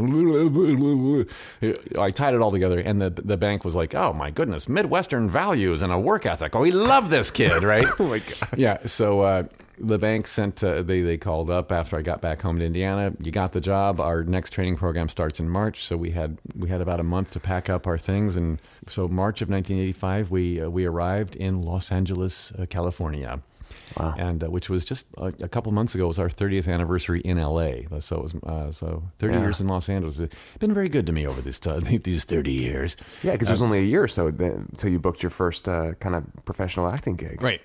[1.98, 5.28] I tied it all together, and the the bank was like, "Oh my goodness, Midwestern
[5.28, 6.54] values and a work ethic.
[6.54, 8.48] Oh, we love this kid, right?" Oh my god.
[8.56, 8.78] yeah.
[8.86, 9.44] So uh,
[9.80, 13.12] the bank sent uh, they they called up after I got back home to Indiana.
[13.20, 13.98] You got the job.
[13.98, 17.32] Our next training program starts in March, so we had we had about a month
[17.32, 21.60] to pack up our things, and so March of 1985, we uh, we arrived in
[21.60, 23.40] Los Angeles, uh, California.
[23.98, 24.14] Wow.
[24.18, 27.38] And uh, which was just a, a couple months ago was our 30th anniversary in
[27.38, 27.98] LA.
[28.00, 29.40] So it was uh, so 30 Yeah.
[29.40, 30.18] years in Los Angeles.
[30.20, 32.96] It's been very good to me over this uh, these 30 years.
[33.22, 35.94] Yeah, because it was only a year or so until you booked your first uh,
[35.94, 37.42] kind of professional acting gig.
[37.42, 37.60] Right.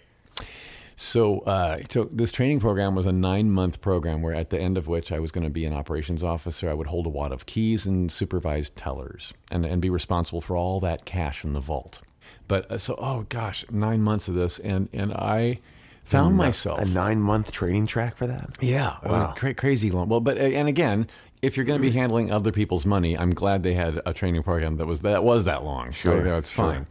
[0.95, 4.77] So, uh, so this training program was a nine month program where at the end
[4.77, 6.69] of which I was going to be an operations officer.
[6.69, 10.55] I would hold a wad of keys and supervise tellers and, and be responsible for
[10.55, 12.01] all that cash in the vault.
[12.47, 14.59] But uh, so, oh gosh, nine months of this.
[14.59, 15.59] And, and I
[16.03, 16.79] found myself.
[16.79, 18.49] A nine month training track for that.
[18.61, 20.09] Yeah, it was cra- crazy long.
[20.09, 21.07] Well, but and again,
[21.41, 24.43] if you're going to be handling other people's money, I'm glad they had a training
[24.43, 25.91] program that was that was that long.
[25.91, 26.65] Sure, So, you know, it's sure.
[26.65, 26.87] fine.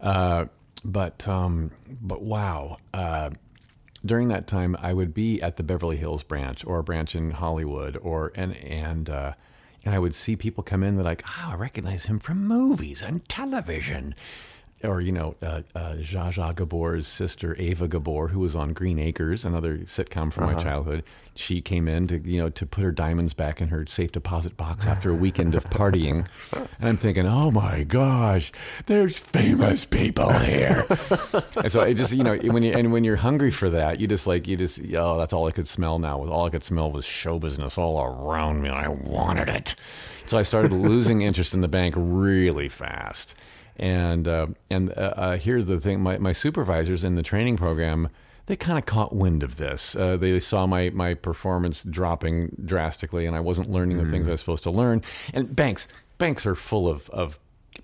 [0.00, 0.44] Uh,
[0.84, 1.70] but um,
[2.02, 2.76] but wow.
[2.92, 3.30] Uh,
[4.04, 7.30] during that time, I would be at the Beverly Hills branch or a branch in
[7.30, 9.32] Hollywood, or and and uh,
[9.84, 10.96] and I would see people come in.
[10.96, 14.14] They're like, "Oh, I recognize him from movies and television."
[14.84, 18.98] Or you know, uh, uh, Zsa Zsa Gabor's sister Eva Gabor, who was on Green
[18.98, 21.04] Acres, another sitcom from my childhood.
[21.34, 24.56] She came in to you know to put her diamonds back in her safe deposit
[24.56, 28.52] box after a weekend of partying, and I'm thinking, oh my gosh,
[28.86, 30.86] there's famous people here.
[31.56, 34.06] and so it just you know when you and when you're hungry for that, you
[34.06, 36.18] just like you just oh that's all I could smell now.
[36.18, 39.74] Was all I could smell was show business all around me, and I wanted it.
[40.26, 43.34] So I started losing interest in the bank really fast.
[43.76, 48.08] And uh, and uh, uh, here's the thing: my my supervisors in the training program
[48.46, 49.96] they kind of caught wind of this.
[49.96, 54.32] Uh, they saw my my performance dropping drastically, and I wasn't learning the things I
[54.32, 55.02] was supposed to learn.
[55.32, 57.38] And banks banks are full of of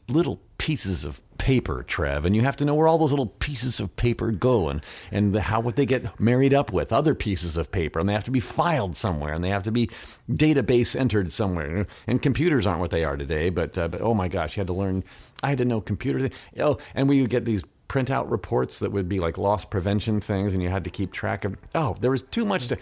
[0.08, 0.40] little
[0.70, 3.96] pieces of paper, Trev, and you have to know where all those little pieces of
[3.96, 7.98] paper go and and how what they get married up with other pieces of paper,
[7.98, 9.90] and they have to be filed somewhere, and they have to be
[10.30, 11.88] database entered somewhere.
[12.06, 14.68] And computers aren't what they are today, but uh, but oh my gosh, you had
[14.68, 15.02] to learn.
[15.42, 16.30] I had to know computer.
[16.60, 20.54] Oh, and we would get these printout reports that would be like loss prevention things,
[20.54, 21.56] and you had to keep track of.
[21.74, 22.78] Oh, there was too much to.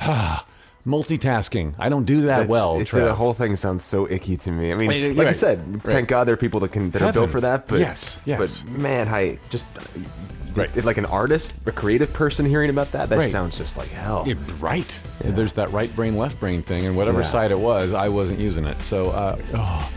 [0.86, 1.74] Multitasking.
[1.78, 2.78] I don't do that That's- well.
[2.80, 4.72] it- the whole thing sounds so icky to me.
[4.72, 5.94] I mean, like I said, Right.
[5.94, 7.66] thank God there are people that can that are built for that.
[7.66, 8.38] But Yes, yes.
[8.62, 9.66] But man, I just
[10.54, 10.74] Right.
[10.76, 13.30] it- like an artist, a creative person hearing about that, that Right.
[13.30, 14.22] sounds just like hell.
[14.26, 14.98] Yeah, right.
[15.20, 17.26] There's that right brain, left brain thing, and whatever Yeah.
[17.26, 18.80] side it was, I wasn't using it.
[18.80, 19.90] So, uh, oh,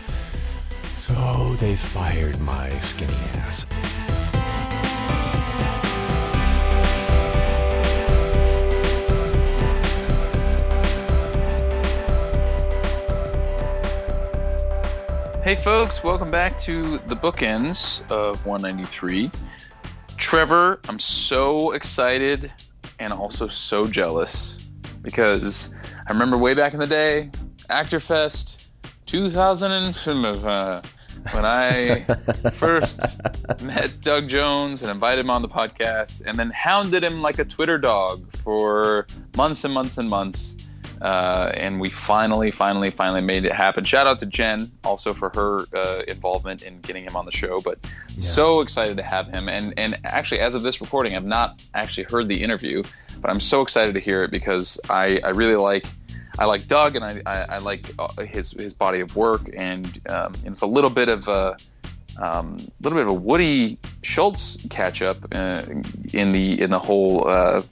[0.96, 3.64] so they fired my skinny ass.
[15.50, 19.32] Hey, folks, welcome back to the bookends of 193.
[20.16, 22.52] Trevor, I'm so excited
[23.00, 24.64] and also so jealous
[25.02, 25.74] because
[26.06, 27.32] I remember way back in the day,
[27.68, 28.68] Actor Fest
[29.06, 29.72] 2000,
[30.06, 30.82] uh,
[31.32, 32.04] when I
[32.52, 33.00] first
[33.60, 37.44] met Doug Jones and invited him on the podcast, and then hounded him like a
[37.44, 39.04] Twitter dog for
[39.36, 40.56] months and months and months.
[41.00, 43.84] Uh, and we finally, finally, finally made it happen.
[43.84, 47.60] Shout out to Jen also for her uh, involvement in getting him on the show.
[47.60, 47.78] But
[48.18, 49.48] so excited to have him.
[49.48, 52.82] And and actually, as of this recording, I've not actually heard the interview,
[53.20, 55.86] but I'm so excited to hear it because I, I really like
[56.38, 59.86] I like Doug and I, I, I like uh, his his body of work and
[60.08, 61.56] um, and it's a little bit of a
[62.18, 65.62] um, little bit of a Woody Schultz catch up uh,
[66.12, 67.62] in the in the whole uh,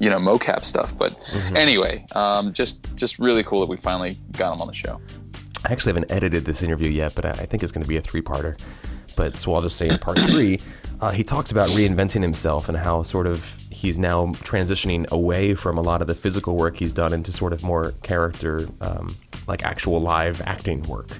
[0.00, 0.96] you know mocap stuff.
[0.98, 1.14] But
[1.54, 5.00] anyway, um, just just really cool that we finally got him on the show.
[5.64, 7.96] I actually haven't edited this interview yet, but I I think it's going to be
[7.96, 8.58] a three-parter.
[9.14, 10.60] But so I'll just say in part three,
[11.00, 15.78] uh, he talks about reinventing himself and how sort of he's now transitioning away from
[15.78, 19.14] a lot of the physical work he's done into sort of more character, um,
[19.46, 21.18] like actual live acting work.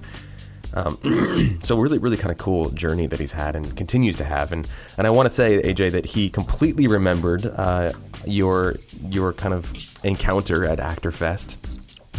[0.74, 4.52] Um, so really, really kind of cool journey that he's had and continues to have.
[4.52, 4.66] And
[4.98, 7.92] and I want to say, AJ, that he completely remembered uh,
[8.24, 8.76] your
[9.08, 9.70] your kind of
[10.04, 11.56] encounter at Actor Fest.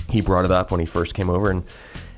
[0.10, 1.64] He brought it up when he first came over, and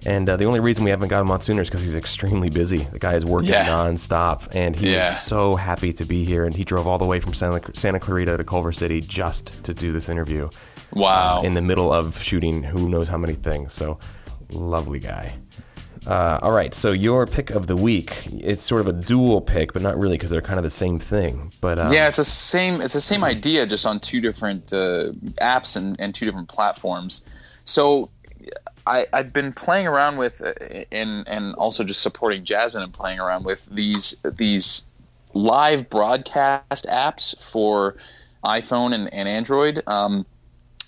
[0.06, 2.50] and uh, the only reason we haven't got him on sooner is because he's extremely
[2.50, 2.80] busy.
[2.92, 3.66] The guy is working Yeah.
[3.66, 5.10] nonstop, and he Yeah.
[5.10, 6.44] was so happy to be here.
[6.46, 9.74] And he drove all the way from Santa, Santa Clarita to Culver City just to
[9.74, 10.50] do this interview.
[10.92, 11.40] Wow.
[11.40, 13.74] Uh, in the middle of shooting who knows how many things.
[13.74, 13.98] So,
[14.52, 15.34] lovely guy.
[16.06, 18.28] Uh, all right, so your pick of the week.
[18.34, 21.00] It's sort of a dual pick, but not really because they're kind of the same
[21.00, 21.52] thing.
[21.62, 22.82] But uh, yeah, it's the same.
[22.82, 27.24] It's the same idea, just on two different uh, apps and, and two different platforms.
[27.64, 28.10] So,
[28.86, 30.54] I, I've been playing around with, uh,
[30.92, 34.86] and and also just supporting Jasmine and playing around with these these
[35.34, 37.96] live broadcast apps for
[38.44, 39.82] iPhone and, and Android.
[39.88, 40.26] Um,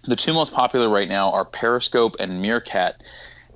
[0.03, 3.01] the two most popular right now are Periscope and Meerkat.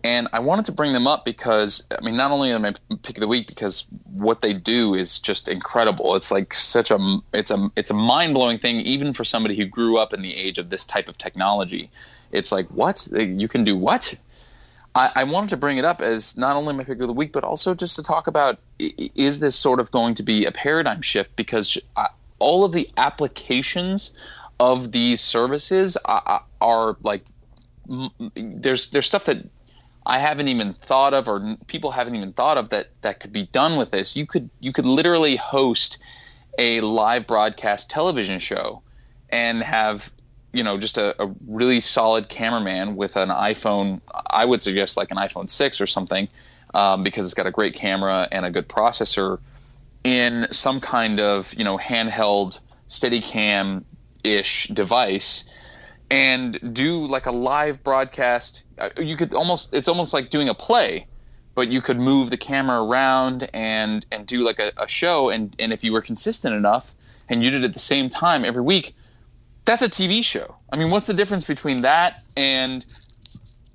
[0.04, 2.74] And I wanted to bring them up because I mean, not only am I
[3.04, 6.16] pick of the week because what they do is just incredible.
[6.16, 9.66] It's like such a it's a it's a mind blowing thing, even for somebody who
[9.66, 11.90] grew up in the age of this type of technology.
[12.32, 14.14] It's like what you can do what.
[14.96, 17.32] I, I wanted to bring it up as not only my pick of the week,
[17.32, 20.46] but also just to talk about i- i- is this sort of going to be
[20.46, 22.08] a paradigm shift because uh,
[22.40, 24.12] all of the applications
[24.60, 27.24] of these services are, are like
[28.36, 29.46] there's there's stuff that
[30.06, 33.48] I haven't even thought of, or people haven't even thought of that that could be
[33.48, 34.16] done with this.
[34.16, 35.98] You could you could literally host
[36.58, 38.82] a live broadcast television show
[39.30, 40.12] and have
[40.52, 44.02] you know just a, a really solid cameraman with an iPhone.
[44.30, 46.28] I would suggest like an iPhone six or something
[46.74, 49.40] um, because it's got a great camera and a good processor
[50.04, 53.84] in some kind of you know handheld Steadicam
[54.24, 55.46] ish device
[56.12, 58.64] and do like a live broadcast.
[58.78, 61.08] Uh, You could almost it's almost like doing a play,
[61.56, 65.30] but you could move the camera around and and do like a, a show.
[65.30, 66.94] And and if you were consistent enough
[67.30, 68.96] and you did it at the same time every week,
[69.66, 70.56] that's a TV show.
[70.72, 72.86] I mean, what's the difference between that and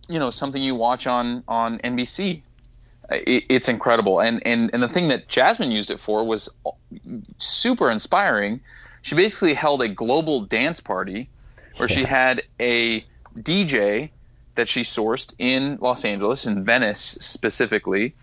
[0.09, 2.43] you know something you watch on on NBC?
[3.11, 6.49] Uh, It, it's incredible, and and and the thing that Jasmine used it for was
[7.39, 8.61] super inspiring.
[9.03, 11.29] She basically held a global dance party
[11.77, 13.05] where she had a
[13.37, 14.11] DJ
[14.55, 18.15] that she sourced in Los Angeles, in Venice specifically,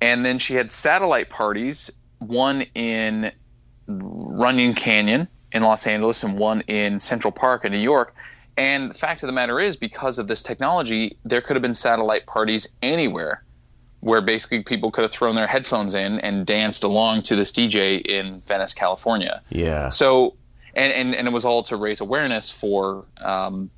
[0.00, 3.32] and then she had satellite parties, one in
[3.88, 8.14] Runyon Canyon in Los Angeles and one in Central Park in New York.
[8.56, 11.74] And the fact of the matter is, because of this technology, there could have been
[11.74, 13.42] satellite parties anywhere
[14.00, 18.04] where basically people could have thrown their headphones in and danced along to this DJ
[18.04, 19.40] in Venice, California.
[19.50, 20.34] yeah, So,
[20.74, 23.70] and, and, and it was all to raise awareness for um,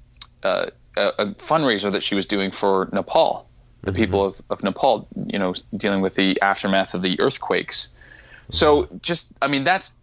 [0.42, 0.66] uh,
[0.96, 3.48] a, a fundraiser that she was doing for Nepal,
[3.82, 7.90] the people of, of Nepal, you know, dealing with the aftermath of the earthquakes.
[8.50, 9.94] So, just, I mean, that's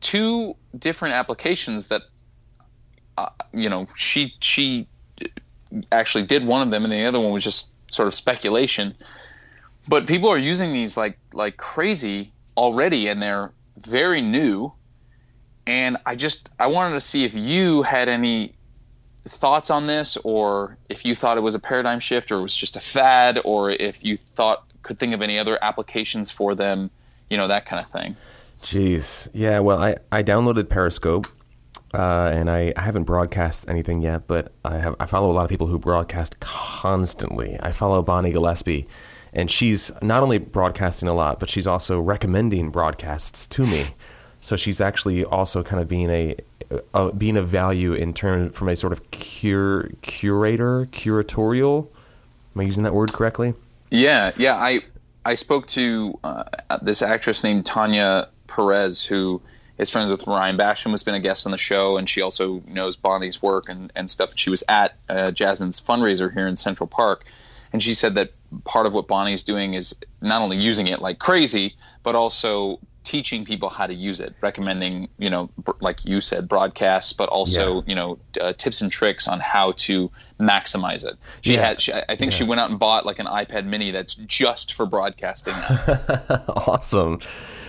[0.00, 2.02] two different applications that,
[3.16, 4.86] uh, you know, she, she
[5.92, 8.94] actually did one of them and the other one was just sort of speculation.
[9.86, 14.72] But people are using these like like crazy already and they're very new
[15.68, 18.54] and I just I wanted to see if you had any
[19.26, 22.56] thoughts on this or if you thought it was a paradigm shift or it was
[22.56, 26.90] just a fad or if you thought could think of any other applications for them,
[27.28, 28.16] you know, that kind of thing.
[28.62, 29.28] Jeez.
[29.34, 31.26] Yeah, well, I, I downloaded Periscope,
[31.92, 35.44] uh, and I, I haven't broadcast anything yet, but I have I follow a lot
[35.44, 37.58] of people who broadcast constantly.
[37.60, 38.88] I follow Bonnie Gillespie,
[39.34, 43.88] and she's not only broadcasting a lot, but she's also recommending broadcasts to me.
[44.48, 46.34] So she's actually also kind of being a,
[46.94, 51.88] a being of value in terms from a sort of cure curator curatorial.
[52.56, 53.52] Am I using that word correctly?
[53.90, 54.56] Yeah, yeah.
[54.56, 54.80] I
[55.26, 56.44] I spoke to uh,
[56.80, 59.42] this actress named Tanya Perez, who
[59.76, 62.62] is friends with Ryan Basham, who's been a guest on the show, and she also
[62.66, 64.32] knows Bonnie's work and, and stuff.
[64.34, 67.26] She was at uh, Jasmine's fundraiser here in Central Park,
[67.74, 68.32] and she said that
[68.64, 73.42] part of what Bonnie's doing is not only using it like crazy, but also teaching
[73.42, 77.76] people how to use it, recommending, you know, br- like you said, broadcasts, but also,
[77.76, 77.82] Yeah.
[77.86, 81.16] you know, uh, tips and tricks on how to maximize it.
[81.40, 81.66] She Yeah.
[81.68, 84.74] had, she, I think she went out and bought like an iPad Mini that's just
[84.74, 85.54] for broadcasting.
[86.48, 87.20] awesome.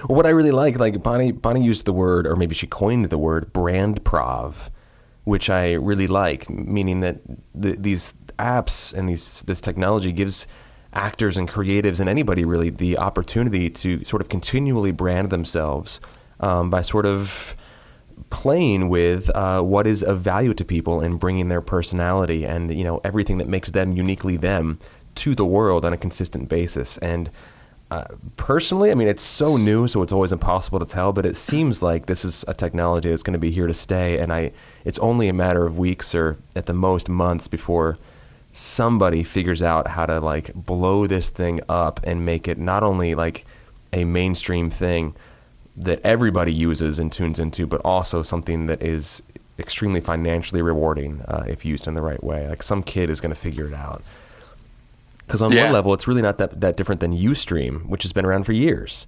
[0.07, 3.05] Well, what I really like, like Bonnie, Bonnie used the word, or maybe she coined
[3.09, 4.69] the word brand prov,
[5.23, 7.21] which I really like, meaning that
[7.55, 10.45] the, these apps and these this technology gives
[10.93, 15.99] actors and creatives and anybody really the opportunity to sort of continually brand themselves
[16.39, 17.55] um, by sort of
[18.29, 22.83] playing with uh, what is of value to people and bringing their personality and you
[22.83, 24.79] know everything that makes them uniquely them
[25.15, 26.97] to the world on a consistent basis.
[26.99, 27.29] And
[27.91, 28.05] uh,
[28.37, 31.11] personally, I mean, it's so new, so it's always impossible to tell.
[31.11, 34.19] But it seems like this is a technology that's going to be here to stay,
[34.19, 34.51] and I,
[34.85, 37.97] it's only a matter of weeks or at the most months before
[38.59, 43.15] somebody figures out how to like blow this thing up and make it not only
[43.15, 43.45] like
[43.93, 45.15] a mainstream thing
[45.77, 49.21] that everybody uses and tunes into, but also something that is
[49.57, 52.49] extremely financially rewarding uh, if used in the right way.
[52.49, 54.09] Like some kid is going to figure it out.
[55.25, 55.65] Because on Yeah.
[55.65, 58.51] one level, it's really not that that different than UStream, which has been around for
[58.51, 59.07] years.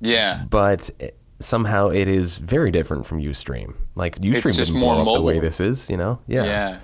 [0.00, 0.44] Yeah.
[0.50, 3.74] But it- somehow it is very different from UStream.
[3.94, 6.18] Like UStream didn't more up the way this is, you know?
[6.26, 6.42] Yeah.
[6.44, 6.78] Yeah.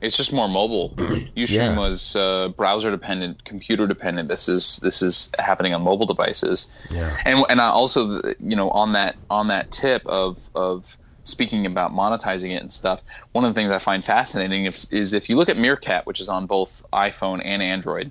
[0.00, 0.90] It's just more mobile.
[0.96, 1.78] Ustream Yeah.
[1.78, 4.28] was uh, browser dependent, computer dependent.
[4.28, 6.68] This is this is happening on mobile devices.
[6.90, 7.10] Yeah.
[7.26, 11.92] And and I also you know on that on that tip of of speaking about
[11.92, 13.02] monetizing it and stuff.
[13.32, 16.18] One of the things I find fascinating is, is if you look at Meerkat, which
[16.18, 18.10] is on both iPhone and Android,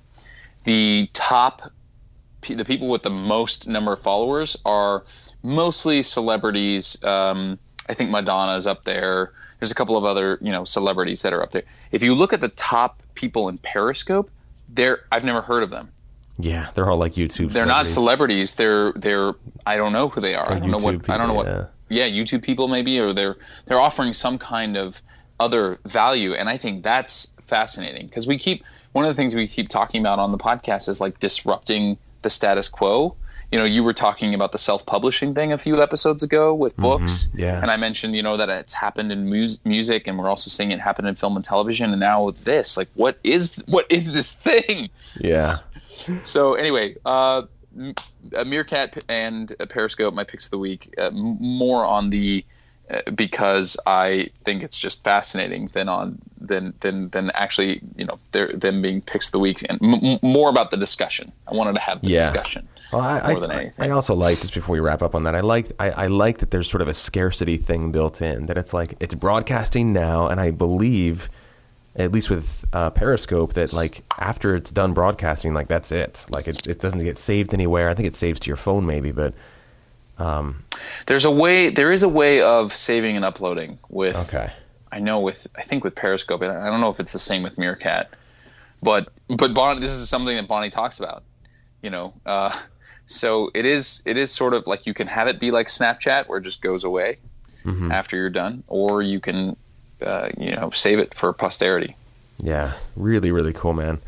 [0.63, 1.71] the top
[2.47, 5.03] the people with the most number of followers are
[5.43, 7.01] mostly celebrities.
[7.03, 7.59] Um,
[7.89, 9.33] I think Madonna's up there.
[9.59, 11.63] There's a couple of other you know celebrities that are up there.
[11.91, 14.29] If you look at the top people in Periscope,
[14.69, 15.89] they're I've never heard of them.
[16.37, 17.51] Yeah, they're all like YouTube.
[17.51, 18.55] They're not celebrities.
[18.55, 19.33] They're they're
[19.65, 20.49] I don't know who they are.
[20.49, 21.45] I don't know what YouTube I don't know what.
[21.45, 22.07] people, Yeah.
[22.07, 23.35] YouTube people maybe, or they're
[23.65, 25.01] they're offering some kind of
[25.39, 29.47] other value, and I think that's fascinating because we keep one of the things we
[29.47, 33.15] keep talking about on the podcast is like disrupting the status quo.
[33.51, 37.25] You know, you were talking about the self-publishing thing a few episodes ago with books,
[37.25, 37.39] Mm-hmm.
[37.39, 37.61] yeah.
[37.61, 40.71] and I mentioned you know that it's happened in mus- music, and we're also seeing
[40.71, 44.13] it happen in film and television, and now with this, like, what is what is
[44.13, 44.89] this thing?
[45.19, 45.57] Yeah.
[46.21, 47.43] So anyway, uh,
[48.45, 52.43] Meerkat and Periscope, my picks of the week, uh, m- more on the
[53.15, 58.81] because I think it's just fascinating than on than than than actually you know them
[58.81, 61.31] being picks of the week and m- m- more about the discussion.
[61.47, 62.31] I wanted to have the Yeah.
[62.31, 63.91] discussion Well, I, more I, than anything.
[63.91, 65.35] I also like just before we wrap up on that.
[65.35, 68.47] I like I, I like that there's sort of a scarcity thing built in.
[68.47, 71.29] That it's like it's broadcasting now, and I believe,
[71.95, 76.25] at least with uh, Periscope, that like after it's done broadcasting, like that's it.
[76.29, 77.89] Like it, it doesn't get saved anywhere.
[77.89, 79.33] I think it saves to your phone maybe, but
[81.05, 81.69] There's a way.
[81.69, 84.15] There is a way of saving and uploading with.
[84.27, 84.51] okay.
[84.91, 87.43] I know with I think with Periscope, and I don't know if it's the same
[87.43, 88.09] with Meerkat,
[88.81, 91.23] but but Bonnie, this is something that Bonnie talks about.
[91.81, 92.57] You know, uh,
[93.05, 96.27] so it is it is sort of like you can have it be like Snapchat
[96.27, 97.17] where it just goes away
[97.91, 99.55] after you're done, or you can
[100.01, 101.95] uh, you know save it for posterity.
[102.41, 103.99] Yeah, really, really cool, man.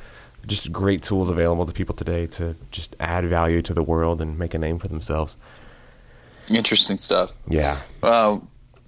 [0.48, 4.40] Just great tools available to people today to just add value to the world and
[4.40, 5.36] make a name for themselves.
[6.54, 7.34] Interesting stuff.
[7.48, 7.78] Yeah.
[8.04, 8.40] Uh,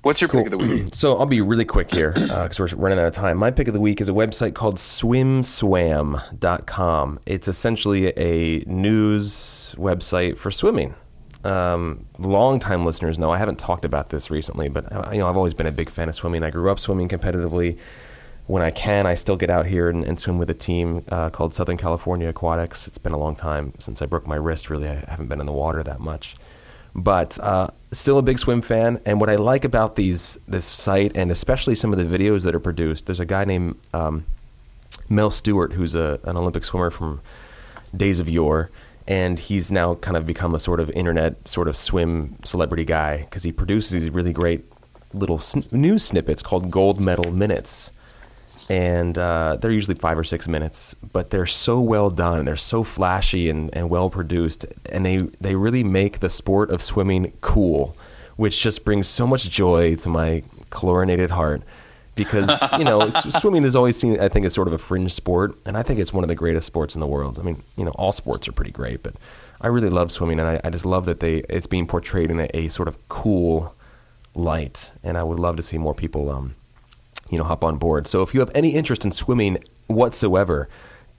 [0.04, 0.94] what's your pick of the week?
[1.04, 3.38] So I'll be really quick here because we're running out of time.
[3.38, 7.20] My pick of the week is a website called swimswam.com.
[7.26, 10.94] It's essentially a news website for swimming.
[11.44, 15.36] Um, longtime listeners know I haven't talked about this recently, but uh, you know I've
[15.36, 16.44] always been a big fan of swimming.
[16.44, 17.78] I grew up swimming competitively.
[18.46, 21.30] When I can, I still get out here and, and swim with a team uh,
[21.30, 22.88] called Southern California Aquatics.
[22.88, 24.70] It's been a long time since I broke my wrist.
[24.70, 26.36] Really, I haven't been in the water that much
[26.96, 29.00] but uh, still a big swim fan.
[29.06, 32.54] And what I like about these this site, and especially some of the videos that
[32.56, 34.26] are produced, there's a guy named um,
[35.10, 37.22] Mel Stewart who's a, an Olympic swimmer from
[37.96, 38.70] days of yore,
[39.08, 43.18] and he's now kind of become a sort of internet sort of swim celebrity guy
[43.18, 44.66] because he produces these really great
[45.14, 47.90] little sn- news snippets called Gold Medal Minutes
[48.70, 52.46] and uh, they're usually five or six minutes, but they're so well done.
[52.46, 56.82] They're so flashy and, and well produced, and they they really make the sport of
[56.82, 57.96] swimming cool,
[58.36, 61.64] which just brings so much joy to my chlorinated heart.
[62.16, 63.10] Because you know,
[63.40, 66.00] swimming is always seen, I think, as sort of a fringe sport, and I think
[66.00, 67.40] it's one of the greatest sports in the world.
[67.40, 69.16] I mean, you know, all sports are pretty great, but
[69.62, 72.40] I really love swimming, and I, I just love that they it's being portrayed in
[72.40, 73.74] a, a sort of cool
[74.36, 76.30] light, and I would love to see more people.
[76.30, 76.56] Um,
[77.34, 78.08] you know, hop on board.
[78.08, 79.58] So if you have any interest in swimming
[79.88, 80.70] whatsoever,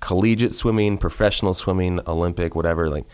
[0.01, 3.05] collegiate swimming, professional swimming, Olympic, whatever, like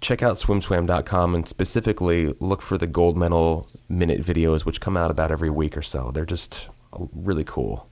[0.00, 5.10] check out swimswam.com and specifically look for the gold medal minute videos which come out
[5.10, 6.10] about every week or so.
[6.12, 6.68] They're just
[7.12, 7.88] really cool.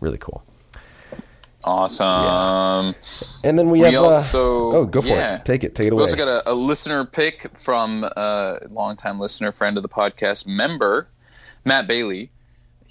[0.00, 0.42] Really cool.
[1.62, 2.94] Awesome.
[3.44, 5.36] And then we, We have uh, also Oh, go for yeah.
[5.36, 5.44] it.
[5.44, 5.74] Take it.
[5.74, 5.98] Take it away.
[5.98, 10.46] We also got a, a listener pick from a longtime listener, friend of the podcast,
[10.46, 11.08] member
[11.64, 12.30] Matt Bailey.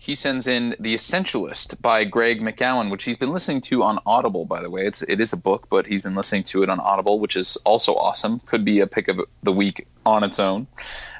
[0.01, 4.45] He sends in The Essentialist by Greg McGowan, which he's been listening to on Audible.
[4.45, 6.79] By the way, it's it is a book, but he's been listening to it on
[6.79, 8.39] Audible, which is also awesome.
[8.45, 10.67] Could be a pick of the week on its own.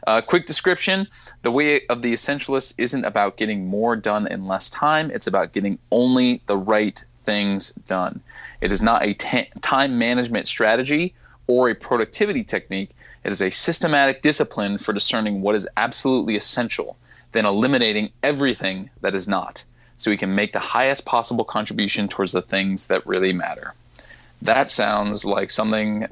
[0.08, 1.10] Uh, quick description:
[1.42, 5.12] The way of the Essentialist isn't about getting more done in less time.
[5.12, 8.22] It's about getting only the right things done.
[8.62, 11.14] It is not a t- time management strategy
[11.48, 12.92] or a productivity technique.
[13.26, 16.96] It is a systematic discipline for discerning what is absolutely essential,
[17.32, 19.64] then eliminating everything that is not,
[19.98, 23.74] so we can make the highest possible contribution towards the things that really matter.
[24.42, 26.08] That sounds like something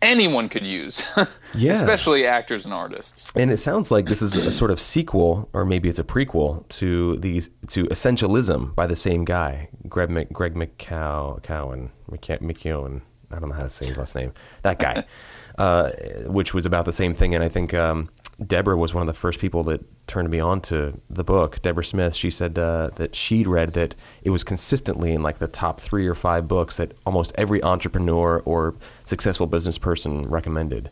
[0.00, 1.02] anyone could use,
[1.54, 1.72] Yeah.
[1.72, 3.32] especially actors and artists.
[3.34, 6.66] And it sounds like this is a sort of sequel, or maybe it's a prequel
[6.68, 13.02] to these to Essentialism by the same guy, Greg Mc, Greg McCow, Cowan, McKeown.
[13.30, 14.32] I don't know how to say his last name.
[14.62, 15.04] That guy,
[15.58, 15.90] uh,
[16.26, 17.34] which was about the same thing.
[17.34, 18.08] And I think um,
[18.46, 21.62] Deborah was one of the first people that turned me on to the book.
[21.62, 22.14] Deborah Smith.
[22.14, 26.06] She said uh, that she'd read that it was consistently in like the top three
[26.06, 28.74] or five books that almost every entrepreneur or
[29.04, 30.90] successful business person recommended.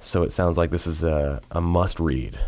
[0.00, 2.38] So it sounds like this is a, a must read.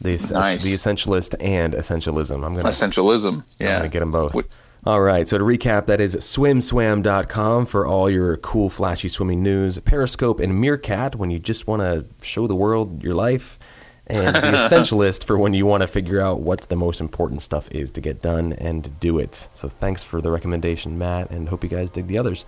[0.00, 0.64] The, Nice.
[0.64, 2.34] the Essentialist and Essentialism.
[2.34, 3.38] I'm gonna Essentialism.
[3.38, 3.76] I'm Yeah.
[3.78, 4.34] gonna get them both.
[4.34, 5.26] What- All right.
[5.26, 9.78] So to recap, that is swimswam.com for all your cool, flashy swimming news.
[9.80, 13.58] Periscope and Meerkat when you just want to show the world your life.
[14.06, 14.40] And the
[14.70, 18.00] Essentialist for when you want to figure out what the most important stuff is to
[18.00, 19.48] get done and do it.
[19.52, 22.44] So thanks for the recommendation, Matt, and hope you guys dig the others.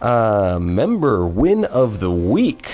[0.00, 2.70] Uh, member win of the week.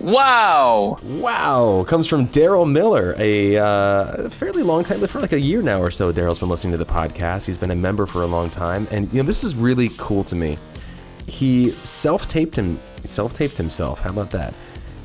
[0.00, 0.98] Wow.
[1.02, 5.80] Wow, comes from Daryl Miller, a uh, fairly long time, for like a year now
[5.80, 6.12] or so.
[6.12, 7.44] Daryl's been listening to the podcast.
[7.44, 10.24] He's been a member for a long time, and you know this is really cool
[10.24, 10.58] to me.
[11.26, 14.00] He self-taped him, self-taped himself.
[14.00, 14.54] How about that?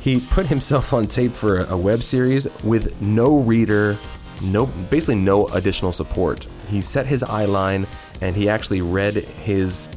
[0.01, 3.97] He put himself on tape for a, a web series with no reader,
[4.41, 6.47] no basically no additional support.
[6.69, 7.85] He set his eye line,
[8.19, 9.87] and he actually read his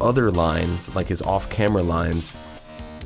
[0.00, 2.34] other lines, like his off-camera lines,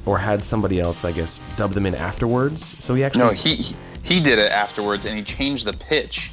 [0.06, 2.64] or had somebody else, I guess, dub them in afterwards.
[2.82, 6.30] So he actually No, he he- did it afterwards, and he changed the pitch.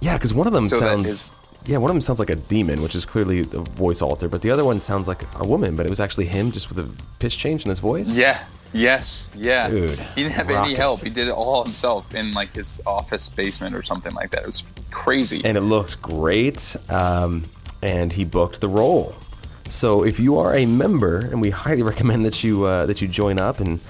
[0.00, 1.06] Yeah, because one of them So sounds.
[1.06, 1.30] is-
[1.66, 4.40] Yeah, one of them sounds like a demon, which is clearly a voice alter, but
[4.42, 6.88] the other one sounds like a woman, but it was actually him just with a
[7.18, 8.08] pitch change in his voice.
[8.08, 8.38] Yeah.
[8.72, 9.30] Yes.
[9.34, 9.68] Yeah.
[9.68, 11.02] Dude, he didn't have any help.
[11.02, 14.42] He did it all himself in like his office basement or something like that.
[14.42, 15.42] It was crazy.
[15.44, 16.74] And it looks great.
[16.88, 17.44] Um,
[17.82, 19.14] and he booked the role.
[19.68, 23.08] So if you are a member, and we highly recommend that you uh, that you
[23.08, 23.80] join up and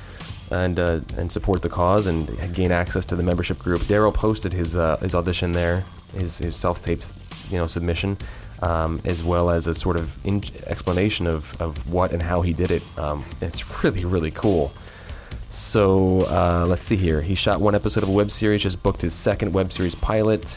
[0.51, 3.83] and uh, and support the cause and gain access to the membership group.
[3.83, 5.85] Daryl posted his uh, his audition there,
[6.17, 7.07] his his self taped
[7.51, 8.17] you know submission,
[8.63, 12.53] um, as well as a sort of in- explanation of, of what and how he
[12.55, 12.83] did it.
[12.99, 14.73] Um, it's really really cool.
[15.51, 17.21] So uh, let's see here.
[17.21, 20.57] He shot one episode of a web series, just booked his second web series pilot.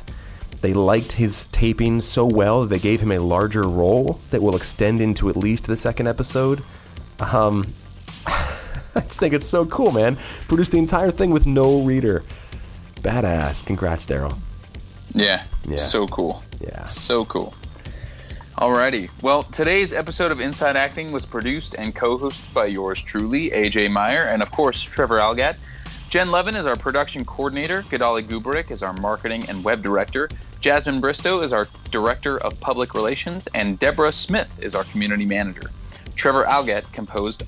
[0.62, 4.56] They liked his taping so well that they gave him a larger role that will
[4.56, 6.64] extend into at least the second episode.
[7.20, 7.68] Um,
[8.26, 10.18] I just think it's so cool, man.
[10.48, 12.24] Produced the entire thing with no reader.
[13.02, 13.66] Badass.
[13.66, 14.38] Congrats, Daryl.
[15.14, 15.44] yeah.
[15.68, 15.78] Yeah.
[15.78, 16.42] So cool.
[16.62, 16.86] Yeah.
[16.86, 17.54] So cool.
[18.58, 19.10] Alrighty.
[19.22, 24.30] Well, today's episode of Inside Acting was produced and co-hosted by yours truly, AJ Meyer,
[24.30, 25.58] and of course Trevor Algatt.
[26.10, 27.82] Jen Levin is our production coordinator.
[27.82, 30.30] Gadali Gubarik is our marketing and web director.
[30.62, 35.70] Jasmine Bristow is our director of public relations, and Deborah Smith is our community manager.
[36.16, 37.44] Trevor Algatt composed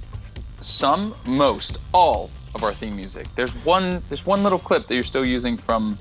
[0.59, 3.34] some, most, all of our theme music.
[3.35, 4.03] There's one.
[4.09, 5.97] There's one little clip that you're still using from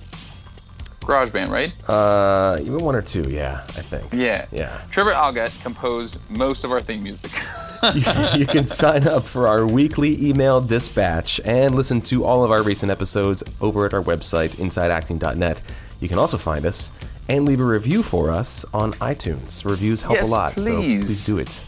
[1.06, 1.72] GarageBand, right?
[1.88, 4.12] Uh, even one or two, yeah, I think.
[4.12, 4.46] Yeah.
[4.52, 4.80] Yeah.
[4.90, 7.30] Trevor Algatt composed most of our theme music.
[7.94, 12.50] you, you can sign up for our weekly email dispatch and listen to all of
[12.50, 15.60] our recent episodes over at our website, insideacting.net.
[16.00, 16.90] You can also find us
[17.28, 19.64] and leave a review for us on iTunes.
[19.64, 21.06] Reviews help Yes, a lot, so please.
[21.06, 21.60] please do it.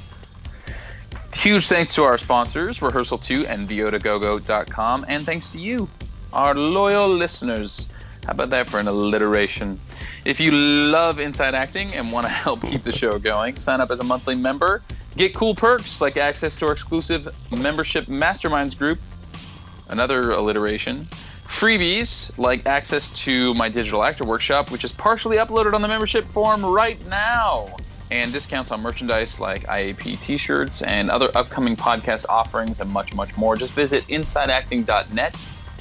[1.34, 5.88] Huge thanks to our sponsors, Rehearsal 2 and VOToGoGo.com, and thanks to you,
[6.32, 7.88] our loyal listeners.
[8.28, 9.80] How about that for an alliteration?
[10.26, 13.90] If you love Inside Acting and want to help keep the show going, sign up
[13.90, 14.82] as a monthly member.
[15.16, 19.00] Get cool perks like access to our exclusive membership masterminds group,
[19.88, 21.06] another alliteration.
[21.46, 26.26] Freebies like access to my digital actor workshop, which is partially uploaded on the membership
[26.26, 27.74] form right now,
[28.10, 33.14] and discounts on merchandise like IAP t shirts and other upcoming podcast offerings, and much,
[33.14, 33.56] much more.
[33.56, 35.34] Just visit insideacting.net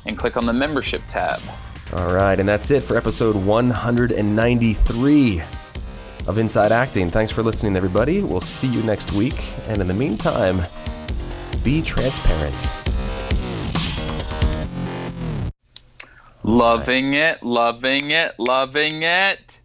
[0.05, 1.41] and click on the membership tab.
[1.93, 5.41] All right, and that's it for episode 193
[6.27, 7.09] of Inside Acting.
[7.09, 8.21] Thanks for listening, everybody.
[8.21, 9.41] We'll see you next week.
[9.69, 10.63] And in the meantime,
[11.63, 12.53] be transparent.
[16.43, 19.61] Loving it, loving it, loving it.